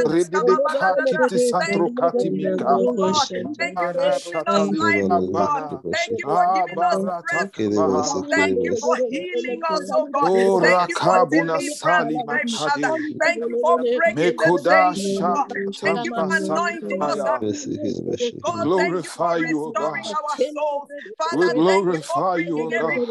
Redede 0.06 0.58
Kati 0.64 1.38
Santro 1.38 1.90
Katimika, 1.94 2.86
Thank 5.92 6.18
you 6.18 6.26
for 6.30 6.46
giving 6.52 6.82
us 6.82 7.06
strength. 7.18 7.50
Thank 8.30 8.64
you 8.64 8.76
for 8.76 8.96
healing 9.10 9.60
us, 9.74 9.90
oh 9.94 10.08
God. 10.12 10.30
Oh, 10.30 10.60
Thank 10.60 10.88
you 10.88 10.98
for 10.98 11.20
Rakabuna 11.20 11.28
delivering 11.30 11.67
Father. 11.76 12.92
Thank 13.20 13.44
you 13.48 13.58
for 13.60 13.78
breaking 13.94 14.38
the 14.38 14.52
chains, 14.68 15.18
Thank 15.84 16.04
you 16.04 16.14
for 16.14 16.26
anointing 16.30 17.08
us. 17.08 17.20
God, 18.44 18.60
Glorify 18.62 19.38
you, 19.38 19.62
O 19.64 19.72
God. 19.72 20.16
We 21.30 21.50
Father, 21.50 21.54
glorify 21.54 22.36
you, 22.38 22.60
O 22.60 22.72
God. 22.72 23.04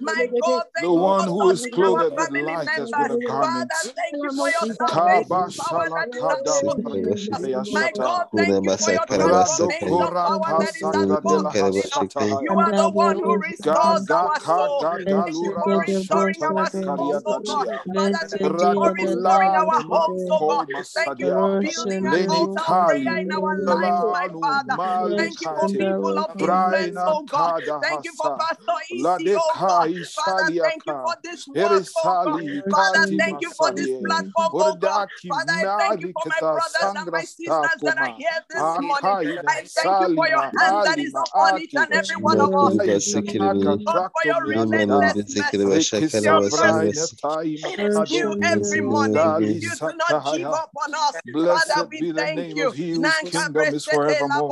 My 0.00 0.26
God, 0.40 0.64
The 0.80 0.92
one 0.92 1.26
who 1.26 1.50
is 1.50 1.66
clothed 1.66 2.10
with 2.12 2.30
light 2.30 2.68
as 2.78 2.94
with 2.96 3.10
a 3.10 3.18
garment. 3.18 3.72
Father, 3.72 3.90
thank 3.96 4.18
you 4.22 4.32
for 4.36 4.48
your 4.50 4.66
salvation 4.76 5.50
power 5.58 5.88
that 5.94 6.08
is 6.14 6.26
at 6.30 6.46
shalakada 6.46 6.62
work 6.64 6.82
in 6.92 7.12
us. 7.12 7.30
My 7.70 7.92
God, 8.02 8.26
thank 8.36 8.58
you 8.62 8.74
for 8.78 8.90
your 8.92 9.06
transformation 9.14 10.14
power 10.24 10.54
that 10.58 10.76
is 10.76 10.90
at 10.94 11.10
work 11.22 11.44
la 11.44 11.52
within 11.54 11.86
us. 11.92 12.00
hasata. 12.00 12.38
You 12.38 12.56
are 12.58 12.74
the 12.76 12.90
one 12.90 13.18
who 13.20 13.36
restores 13.40 14.08
our 14.10 14.40
soul. 14.40 14.88
kaga 14.90 15.22
Thank 15.22 15.36
you 15.42 15.52
lura 15.52 15.62
for 15.62 15.78
restoring 15.80 16.42
our 16.42 16.70
souls, 16.70 17.22
oh 17.26 17.40
God. 17.46 17.65
Father, 17.94 18.18
oh 18.22 18.28
thank 18.38 18.60
you 18.62 18.70
for 18.74 18.92
restoring 18.94 19.54
our 19.54 19.82
homes, 19.82 20.24
oh 20.30 20.44
God. 20.46 20.66
Thank 20.94 21.16
you 21.18 21.28
for 21.36 21.50
building 21.60 22.04
an 22.06 22.22
altar 22.28 22.74
prayer 22.84 23.18
in 23.22 23.32
our 23.32 23.56
lives, 23.64 24.04
my 24.06 24.28
Father. 24.40 24.78
Thank 25.16 25.40
you 25.40 25.50
for 25.54 25.70
people 25.78 26.18
of 26.18 26.30
influence, 26.38 27.02
oh 27.06 27.24
God. 27.28 27.54
Thank 27.82 28.04
you 28.04 28.14
for. 28.16 28.30
Pastor 28.38 28.80
Isi, 28.92 29.30
oh, 29.36 29.40
oh 29.58 29.62
God. 29.66 29.88
Father, 30.14 30.50
thank 30.62 30.86
you 30.86 30.94
for 31.02 31.14
this 31.22 31.46
work, 31.48 31.86
oh 31.96 32.16
God. 32.20 32.40
Father, 32.70 33.06
thank 33.18 33.40
you 33.40 33.52
for 33.56 33.70
this 33.76 33.92
platform, 34.04 34.54
oh 34.60 34.76
God. 34.76 35.04
Father, 35.28 35.52
I 35.52 35.66
thank 35.78 36.00
you 36.00 36.08
for 36.12 36.24
my 36.28 36.40
brothers 36.50 36.92
and 36.96 37.10
my 37.12 37.24
sisters 37.24 37.80
that 37.84 37.98
are 37.98 38.10
here 38.16 38.40
this 38.50 38.76
morning. 38.78 39.16
I 39.46 39.62
thank 39.76 40.00
you 40.00 40.08
for 40.14 40.26
your 40.28 40.42
hand 40.58 40.82
that 40.84 40.98
is 41.00 41.14
upon 41.16 41.58
each 41.58 41.74
and 41.76 41.92
every 41.92 42.16
one 42.16 42.40
of 42.40 42.50
us. 42.58 42.78
Aisha 42.78 43.22
oh, 43.28 43.34
taka 43.38 43.76
God, 43.84 44.06
for 44.12 44.24
your 44.26 44.44
miatada. 44.44 44.46
relentless 44.46 45.24
mercy, 45.36 46.20
your 46.22 46.32
Rekisa 46.32 46.40
braina 46.50 46.92
mercy. 46.92 47.16
taima 47.22 47.55
It 47.64 47.80
is 47.80 48.00
new 48.10 48.34
every 48.42 48.80
morning. 48.82 49.36
You 49.60 49.76
do 49.76 49.92
not 49.96 50.16
give 50.32 50.52
up 50.52 50.70
on 50.82 50.94
us. 50.94 51.14
Father, 51.32 51.88
we 51.90 52.02
thank 52.16 52.54
you. 52.56 52.68
of 52.68 52.74
he 52.74 52.90
whose 52.92 53.02
Nanka 53.02 53.30
kingdom 53.30 53.74
is 53.74 53.84
forevermore. 53.86 54.50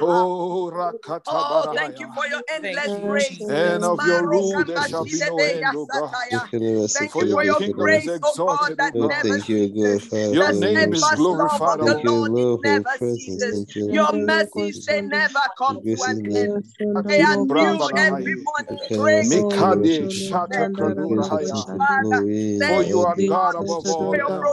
Oh, 0.00 0.70
Oh, 1.26 1.66
thank 1.74 1.98
you 2.00 2.08
for 2.14 2.26
your 2.26 2.42
endless 2.50 2.96
grace. 3.02 3.38
And 3.48 3.84
of 3.84 4.04
your 4.04 4.26
rule 4.26 4.64
there 4.64 4.82
shall 4.82 5.06
be 5.06 5.22
no 5.22 5.42
Marokambashidede 5.42 5.62
end, 5.62 5.76
O 5.76 5.86
God. 5.86 6.10
yasataya. 6.12 6.48
Thank 6.94 7.12
For 7.12 7.22
you 7.22 7.28
your 7.28 7.36
for 7.36 7.44
your 7.44 7.54
kingdom 7.54 7.94
is 7.94 8.06
grace, 8.06 8.18
oh 8.22 8.38
God, 8.46 8.72
exalted, 8.72 8.78
O 8.78 8.78
that 8.78 8.94
God. 8.98 9.08
never 9.08 9.22
thank 9.22 9.48
you, 9.48 9.68
God, 9.68 10.02
ceases. 10.02 10.08
Father, 10.10 10.34
Your 10.34 10.46
The 10.46 10.52
for 10.54 10.54
your 10.54 10.68
name 10.68 10.94
is 10.94 11.10
mercy. 11.10 11.16
steadfast 11.16 11.32
love 11.32 11.62
glorified 11.62 11.80
of 11.80 11.80
the 11.80 11.94
Thank 11.94 11.98
among 11.98 12.04
you, 12.04 12.12
Lord, 12.12 12.32
it 12.32 12.32
Lord, 12.32 12.60
for 12.62 12.70
your 12.70 12.84
never 12.84 12.96
presence. 12.98 13.46
ceases. 13.46 13.50
Thank 13.50 13.76
you, 13.76 13.86
Your 13.88 14.12
Lord, 14.12 14.48
for 14.52 14.60
your 14.60 14.70
mercies, 14.70 14.82
they 14.86 15.02
presence. 15.02 15.02
never 15.02 15.40
Your 15.68 15.76
come 15.76 15.82
to 15.94 15.96
grace 15.96 16.04
an 16.04 16.18
is 16.18 16.22
end. 16.34 16.52
never. 16.82 17.04
They 17.08 17.20
are 17.22 17.36
Ati 17.36 17.46
new 17.54 17.88
every 17.96 18.34
Brabalahai. 18.34 18.44
morning. 18.44 18.88
Great 18.92 19.28
Mikade 19.30 20.04
is 20.04 20.12
Shata 20.14 20.70
Your 20.78 20.90
grace 20.92 22.09
will 22.10 22.26
faithfulness. 22.26 22.36
Kadurahaya. 22.36 22.36
continue 22.36 22.58
to 22.58 22.58
Father, 22.58 22.66
For 22.66 22.82
thank 22.82 22.88
you 22.88 23.02
are. 23.02 23.16
God 23.16 23.56
God, 23.56 23.56
above 23.56 23.86
for 23.86 24.16
all 24.16 24.16
your 24.16 24.30
else. 24.30 24.50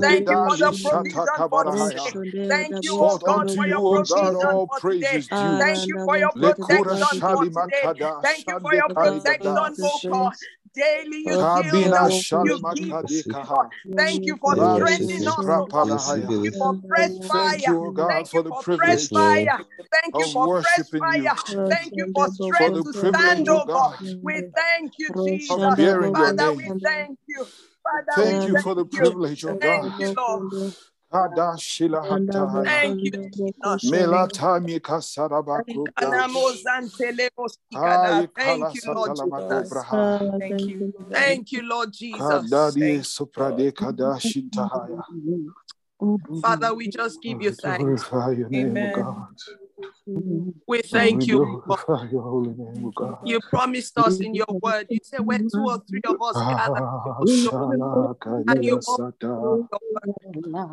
Thank 0.00 0.30
you 0.30 0.38
for 0.44 0.56
the 0.58 0.72
provision 0.82 1.46
for 1.62 1.90
Kabarahaya. 1.92 2.12
today. 2.12 2.48
Thank 2.48 2.78
you, 2.82 2.96
oh 3.00 3.18
God, 3.18 3.50
for 3.50 3.66
your 3.66 3.82
O 3.84 4.02
God, 4.02 4.36
provision 4.36 4.60
for 4.66 4.80
praise 4.80 5.30
today. 5.30 5.56
Thank 5.58 5.86
you 5.86 5.98
for 6.04 6.18
your 6.18 6.32
Lekura 6.36 7.00
protection 7.00 7.22
for 7.30 7.46
today. 7.46 7.88
Thank 8.22 8.46
you 8.48 8.56
for 8.62 8.74
your 8.74 8.90
protection, 8.96 9.76
oh 9.82 10.00
God. 10.08 10.32
Daily 10.74 11.22
you 11.24 11.44
healed 11.54 11.92
Kabina 11.92 12.06
us, 12.06 12.32
you 12.42 12.60
healed 12.60 12.62
Makade 12.62 13.34
us. 13.34 13.66
Thank 13.96 14.26
you 14.26 14.36
for 14.40 14.56
strengthening 14.56 15.26
us, 15.26 15.36
oh 15.50 15.66
God. 15.66 15.70
Prapadahaya. 15.72 16.28
Thank 16.28 16.44
you 16.44 16.52
for 16.58 16.74
fresh 16.88 17.10
fire. 17.28 17.58
Thank 18.08 18.32
you 18.32 18.40
for 18.40 18.42
the 18.42 18.52
fresh 18.76 18.90
Yes, 18.90 19.12
privilege 19.12 19.12
Lord. 19.12 19.48
fire. 19.48 19.60
Thank 19.92 20.18
you 20.18 20.26
for 20.32 20.48
fresh 20.60 20.86
fire. 20.98 21.34
Thank 21.70 21.92
you 21.96 22.06
for 22.14 22.28
for 22.28 22.30
strength 22.30 22.82
to 22.84 22.92
stand, 22.92 23.48
O 23.48 23.52
oh 23.54 23.66
God. 23.72 23.90
God, 23.90 23.98
We 24.22 24.42
thank 24.56 24.92
you, 24.98 25.10
Jesus. 25.26 25.50
of 25.50 25.76
bearing 25.76 26.16
your 26.16 26.32
Father, 26.36 26.52
we 26.56 26.72
thank 26.84 27.18
you. 27.28 27.46
Father, 27.82 28.24
Thank 28.24 28.46
you 28.46 28.56
for 28.62 28.74
the 28.74 28.84
thank 28.84 28.92
you. 28.92 29.00
privilege, 29.00 29.44
Thank 29.60 29.98
you, 29.98 30.14
Lord. 30.16 30.74
Kadashila 31.12 32.06
Hataya. 32.06 32.64
Thank 32.64 33.02
you, 33.02 33.10
Melatami 33.90 34.80
Kasarabakuda. 34.80 35.94
Thank 38.36 38.74
you, 38.74 38.82
Lord 38.94 39.10
Jesus. 39.16 39.86
Thank 40.38 40.60
you. 40.68 40.92
Thank 41.12 41.52
you, 41.52 41.62
Lord 41.62 41.92
Jesus. 41.92 42.50
Kadadi 42.50 43.04
Suprade 43.04 43.72
Kadashintahaya. 43.72 45.02
Father, 46.40 46.74
we 46.74 46.88
just 46.88 47.20
give 47.22 47.42
you 47.42 47.50
thanks. 47.52 47.82
glorify 47.82 48.30
your 48.32 48.48
name, 48.48 48.68
O 48.68 48.70
Amen. 48.70 48.92
God. 48.92 49.36
Mm-hmm. 50.16 50.50
We 50.66 50.82
thank 50.82 51.20
we 51.20 51.26
you, 51.26 51.62
God. 51.66 52.08
your 52.12 52.22
holy 52.22 52.50
name, 52.50 52.84
oh 52.86 52.90
God. 52.90 53.18
You 53.24 53.40
promised 53.40 53.96
us 53.98 54.18
in 54.20 54.34
your 54.34 54.46
word. 54.62 54.86
You 54.90 54.98
say 55.02 55.18
where 55.18 55.38
two 55.38 55.64
or 55.66 55.78
three 55.88 56.00
of 56.04 56.20
us 56.20 56.36
ah, 56.36 56.56
gather, 56.56 56.80
Ah, 56.82 57.04
you 57.04 57.14
will 57.18 57.26
show 57.26 57.50
Shala 57.50 58.16
and 58.48 58.64
you 58.64 58.74
Kadia 58.74 58.80
always 58.80 58.86
Sata. 58.86 59.20
do 59.20 59.68
your 59.70 59.80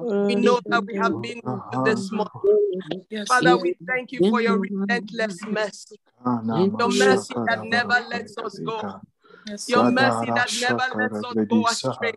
word. 0.02 0.28
We 0.28 0.36
know 0.36 0.60
that 0.66 0.86
we 0.86 0.96
have 0.96 1.22
been 1.22 1.42
ah, 1.46 1.70
with 1.72 1.86
this 1.86 2.10
ah. 2.12 2.16
morning. 2.16 3.06
Yes, 3.10 3.28
Father, 3.28 3.58
we 3.58 3.76
thank 3.88 4.12
you 4.12 4.20
for 4.30 4.42
your 4.42 4.58
relentless 4.58 5.46
mercy. 5.46 5.98
Your 6.26 6.90
mercy 6.90 7.34
that 7.46 7.60
never 7.64 8.00
lets 8.10 8.38
us 8.38 8.60
go. 8.60 9.02
Yes, 9.48 9.70
Your 9.70 9.92
mercy 9.92 10.26
that 10.34 10.50
never 10.60 10.98
lets 10.98 11.24
us 11.24 11.36
go 11.48 11.68
astray. 11.68 12.14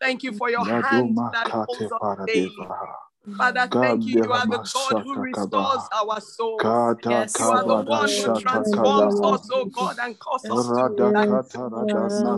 Thank 0.00 0.22
you 0.22 0.32
for 0.32 0.50
your 0.50 0.64
hand 0.64 1.16
that 1.16 1.44
Kate 1.44 1.52
holds 1.52 1.92
us 1.92 2.26
daily. 2.26 2.56
Paradevaha. 3.28 3.36
Father, 3.36 3.68
thank 3.72 4.06
you. 4.06 4.14
You 4.24 4.32
are 4.32 4.46
the 4.46 4.70
God 4.72 4.96
who 5.02 5.14
restores 5.16 5.88
our 5.92 6.20
souls. 6.20 6.60
Kata 6.62 7.10
Yes, 7.10 7.38
You 7.38 7.46
are 7.50 7.64
the 7.64 7.74
one 7.74 8.08
who 8.08 8.40
transforms 8.40 9.20
us, 9.22 9.48
oh 9.52 9.64
God, 9.66 9.96
and 10.02 10.18
causes 10.18 10.50
us 10.50 10.66
to 10.66 10.72
Rada 10.72 11.10
stand. 11.10 11.30
Kata 11.30 11.58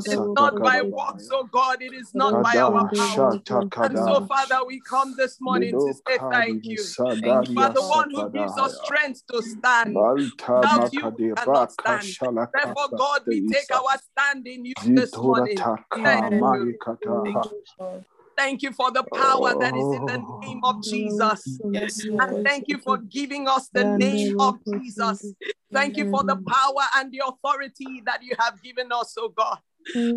It's 0.04 0.16
not 0.34 0.58
by 0.58 0.82
works, 0.82 1.28
Kadabahaya. 1.28 1.28
oh 1.32 1.44
God. 1.44 1.82
It 1.82 1.92
is 1.94 2.14
not 2.14 2.42
by 2.42 2.56
our 2.56 2.84
Kada 2.84 2.96
power. 2.96 3.32
Shata 3.34 3.62
And 3.82 3.98
so, 3.98 4.20
Kada. 4.20 4.26
Father, 4.26 4.66
we 4.66 4.80
come 4.80 5.14
this 5.16 5.40
morning 5.40 5.72
to 5.72 5.92
say 5.94 6.18
thank 6.30 6.64
you. 6.64 6.82
Thank 6.82 7.48
You 7.50 7.62
are 7.62 7.72
the 7.72 7.82
one 7.82 8.10
who 8.10 8.30
gives 8.30 8.58
us 8.58 8.80
strength 8.84 9.22
to 9.32 9.42
stand. 9.42 9.94
Balta 9.94 10.52
Without 10.60 10.92
you, 10.92 11.00
we 11.06 11.10
Makade 11.10 11.36
cannot 11.36 11.54
Raka 11.54 11.72
stand. 11.72 12.16
Therefore, 12.52 12.88
God, 12.96 13.20
we 13.26 13.40
take 13.52 13.72
our 13.72 13.98
stand 13.98 14.46
in 14.46 14.64
you 14.64 14.74
this 14.76 15.12
Zitora 15.12 15.22
morning. 15.22 15.56
Thank 16.04 16.32
you. 16.32 16.78
Thank 17.02 17.44
you, 17.44 17.62
Lord. 17.78 18.04
Thank 18.40 18.62
you 18.62 18.72
for 18.72 18.90
the 18.90 19.02
power 19.04 19.54
that 19.60 19.76
is 19.76 19.92
in 19.92 20.06
the 20.06 20.16
name 20.40 20.64
of 20.64 20.76
Oh. 20.76 20.80
Jesus. 20.82 21.60
And 22.00 22.42
thank 22.42 22.68
you 22.68 22.78
for 22.78 22.96
giving 22.96 23.46
us 23.46 23.68
the 23.68 23.84
name 23.84 24.34
of 24.40 24.58
Jesus. 24.64 25.34
Thank 25.70 25.98
you 25.98 26.10
for 26.10 26.24
the 26.24 26.36
power 26.36 26.84
and 26.96 27.12
the 27.12 27.20
authority 27.26 28.02
that 28.06 28.22
you 28.22 28.34
have 28.38 28.62
given 28.62 28.92
us, 28.92 29.14
oh 29.18 29.28
God. 29.28 29.58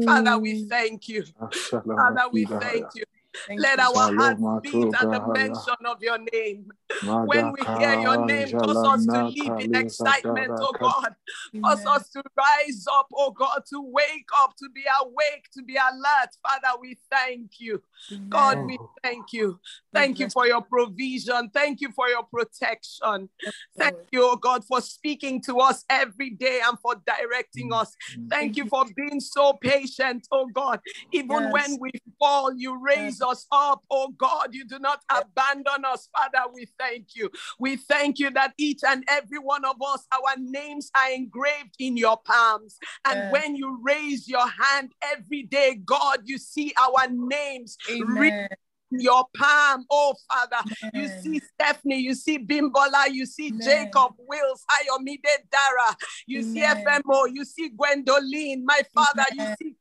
Father, 0.05 0.39
we 0.39 0.63
thank 0.69 1.09
you. 1.09 1.25
Father, 1.69 2.29
we 2.31 2.45
thank 2.45 2.87
you. 2.95 3.03
Thank 3.47 3.61
Let 3.61 3.79
you. 3.79 3.83
our 3.83 4.13
hearts 4.13 4.41
beat 4.61 4.93
at 4.93 5.11
the 5.11 5.33
mention 5.33 5.85
of 5.85 6.01
your 6.01 6.17
name. 6.31 6.71
When 7.01 7.51
we 7.51 7.63
hear 7.63 7.99
your 7.99 8.25
name, 8.25 8.51
cause 8.51 8.77
us 8.77 9.05
to 9.05 9.11
Jalana 9.11 9.35
live 9.35 9.65
in 9.65 9.75
excitement, 9.75 10.51
oh 10.61 10.73
God. 10.79 11.15
Cause 11.63 11.85
us 11.85 12.09
to 12.09 12.23
rise 12.37 12.85
up, 12.91 13.07
oh 13.13 13.31
God, 13.31 13.63
to 13.69 13.81
wake 13.81 14.27
up, 14.37 14.55
to 14.57 14.69
be 14.73 14.83
awake, 15.01 15.49
to 15.55 15.63
be 15.63 15.75
alert. 15.75 16.29
Father, 16.41 16.79
we 16.79 16.97
thank 17.11 17.59
you. 17.59 17.81
God, 18.29 18.65
we 18.65 18.77
thank 19.01 19.33
you. 19.33 19.59
Thank 19.93 20.19
you 20.19 20.29
for 20.29 20.45
your 20.47 20.61
provision. 20.61 21.49
Thank 21.53 21.81
you 21.81 21.91
for 21.91 22.07
your 22.07 22.23
protection. 22.23 23.29
Thank 23.77 23.95
you, 24.11 24.23
oh 24.23 24.35
God, 24.35 24.65
for 24.65 24.81
speaking 24.81 25.41
to 25.43 25.59
us 25.59 25.85
every 25.89 26.31
day 26.31 26.61
and 26.65 26.77
for 26.79 26.95
directing 27.05 27.73
us. 27.73 27.95
Thank 28.29 28.57
you 28.57 28.67
for 28.67 28.85
being 28.95 29.19
so 29.19 29.53
patient, 29.53 30.27
oh 30.31 30.47
God. 30.47 30.79
Even 31.11 31.43
Yes. 31.43 31.53
when 31.53 31.79
we 31.79 31.91
fall, 32.19 32.53
you 32.53 32.79
raise 32.81 33.21
us 33.23 33.47
up, 33.51 33.83
oh 33.89 34.09
God. 34.09 34.53
You 34.53 34.65
do 34.65 34.79
not 34.79 35.01
abandon 35.09 35.85
us, 35.85 36.09
Father. 36.15 36.51
We 36.53 36.67
thank 36.77 37.15
you. 37.15 37.29
We 37.59 37.77
thank 37.77 38.19
you 38.19 38.29
that 38.31 38.53
each 38.57 38.81
and 38.87 39.03
every 39.07 39.39
one 39.39 39.65
of 39.65 39.77
us, 39.81 40.05
our 40.11 40.35
names 40.37 40.91
are 40.95 41.11
engraved 41.11 41.75
in 41.79 41.97
your 41.97 42.17
palms. 42.17 42.77
And 43.05 43.21
Yes. 43.21 43.31
when 43.31 43.55
you 43.55 43.79
raise 43.81 44.27
your 44.27 44.47
hand 44.47 44.93
every 45.01 45.43
day, 45.43 45.75
God, 45.83 46.21
you 46.25 46.37
see 46.37 46.73
our 46.79 47.07
names 47.09 47.77
written 48.01 48.47
in 48.91 48.99
your 48.99 49.25
palm, 49.35 49.85
oh 49.89 50.13
Father. 50.31 50.69
You 50.93 51.07
see 51.07 51.39
Stephanie, 51.39 51.99
you 51.99 52.13
see 52.13 52.37
Bimbola, 52.39 53.09
you 53.11 53.25
see 53.25 53.47
Amen. 53.47 53.61
Jacob, 53.61 54.13
Wills, 54.17 54.63
Ayomide 54.71 55.49
Dara, 55.51 55.95
you 56.27 56.43
see 56.43 56.61
FMO, 56.61 57.27
you 57.33 57.45
see 57.45 57.71
Gwendoline, 57.71 58.61
my 58.63 58.81
father, 58.93 59.25
you 59.33 59.45
see 59.59 59.75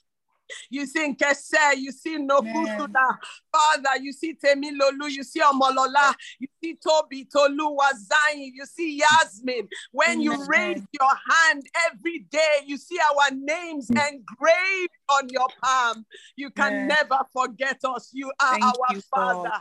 You 0.71 0.87
see 0.87 1.15
Nkese, 1.15 1.77
you 1.77 1.93
see 1.93 2.19
Nokusuna. 2.19 3.19
Father, 3.53 4.03
you 4.03 4.13
see 4.13 4.35
Temilolu, 4.35 5.11
you 5.11 5.23
see 5.23 5.41
Omolola, 5.41 6.15
you 6.39 6.49
see 6.63 6.77
Toby, 6.77 7.25
Tolu, 7.25 7.77
Wazayi, 7.77 8.51
you 8.55 8.65
see 8.67 8.99
Yasmin. 8.99 9.69
When 9.93 10.23
you 10.23 10.35
Amen. 10.35 10.47
raise 10.49 10.83
your 10.99 11.11
hand 11.31 11.63
every 11.91 12.21
day, 12.31 12.61
you 12.67 12.77
see 12.77 12.99
our 12.99 13.35
names 13.35 13.89
mm. 13.89 14.09
engraved 14.09 14.91
on 15.11 15.29
your 15.29 15.49
palm. 15.63 16.07
You 16.37 16.51
can 16.51 16.73
Amen. 16.73 16.89
never 16.89 17.21
forget 17.33 17.79
us. 17.85 18.11
You 18.13 18.33
are 18.41 18.53
Thank 18.53 18.65
our 18.65 18.75
you, 18.91 19.03
God. 19.15 19.43
Father. 19.43 19.53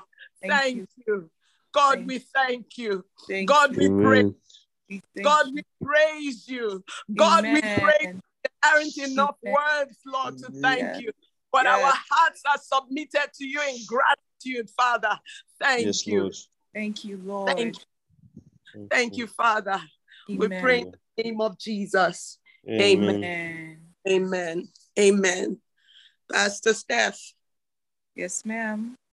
Thank 0.42 0.54
Thank, 0.54 0.78
you. 0.78 0.88
you. 1.08 1.30
God, 1.74 1.96
Thank 1.96 2.08
we 2.08 2.20
thank 2.20 2.78
you. 2.78 3.06
God, 3.46 3.76
we 3.76 3.90
praise. 3.90 4.34
God, 5.24 5.46
we 5.54 5.64
praise 5.84 6.48
you. 6.48 6.84
God, 7.16 7.44
we 7.44 7.62
praise. 7.62 8.22
There 8.64 8.74
aren't 8.74 8.98
enough 8.98 9.38
words, 9.44 9.98
Lord, 10.06 10.38
to 10.40 10.52
thank 10.52 10.80
Yes. 10.80 11.02
you. 11.02 11.12
But 11.52 11.66
Yes. 11.66 11.84
our 11.84 12.00
hearts 12.10 12.42
are 12.46 12.58
submitted 12.58 13.34
to 13.34 13.46
you 13.46 13.62
in 13.62 13.86
gratitude, 13.86 14.70
Father. 14.70 15.20
Thank 15.60 15.86
Yes, 15.86 16.08
you. 16.08 16.22
Lord. 16.22 16.36
Thank 16.74 17.04
you, 17.04 17.18
Lord. 17.18 17.58
Thank 17.58 17.78
you. 18.74 18.88
Thank 18.90 19.18
you, 19.18 19.28
Father. 19.28 19.82
We 20.30 20.48
pray 20.48 20.82
in 20.82 20.92
the 21.18 21.24
name 21.24 21.42
of 21.42 21.58
Jesus. 21.58 22.40
Amen. 22.70 23.24
Amen. 23.24 23.94
Amen. 24.08 24.68
Amen. 24.98 25.62
Pastor 26.32 26.74
Steph. 26.74 27.34
Yes, 28.16 28.46
ma'am. 28.46 28.98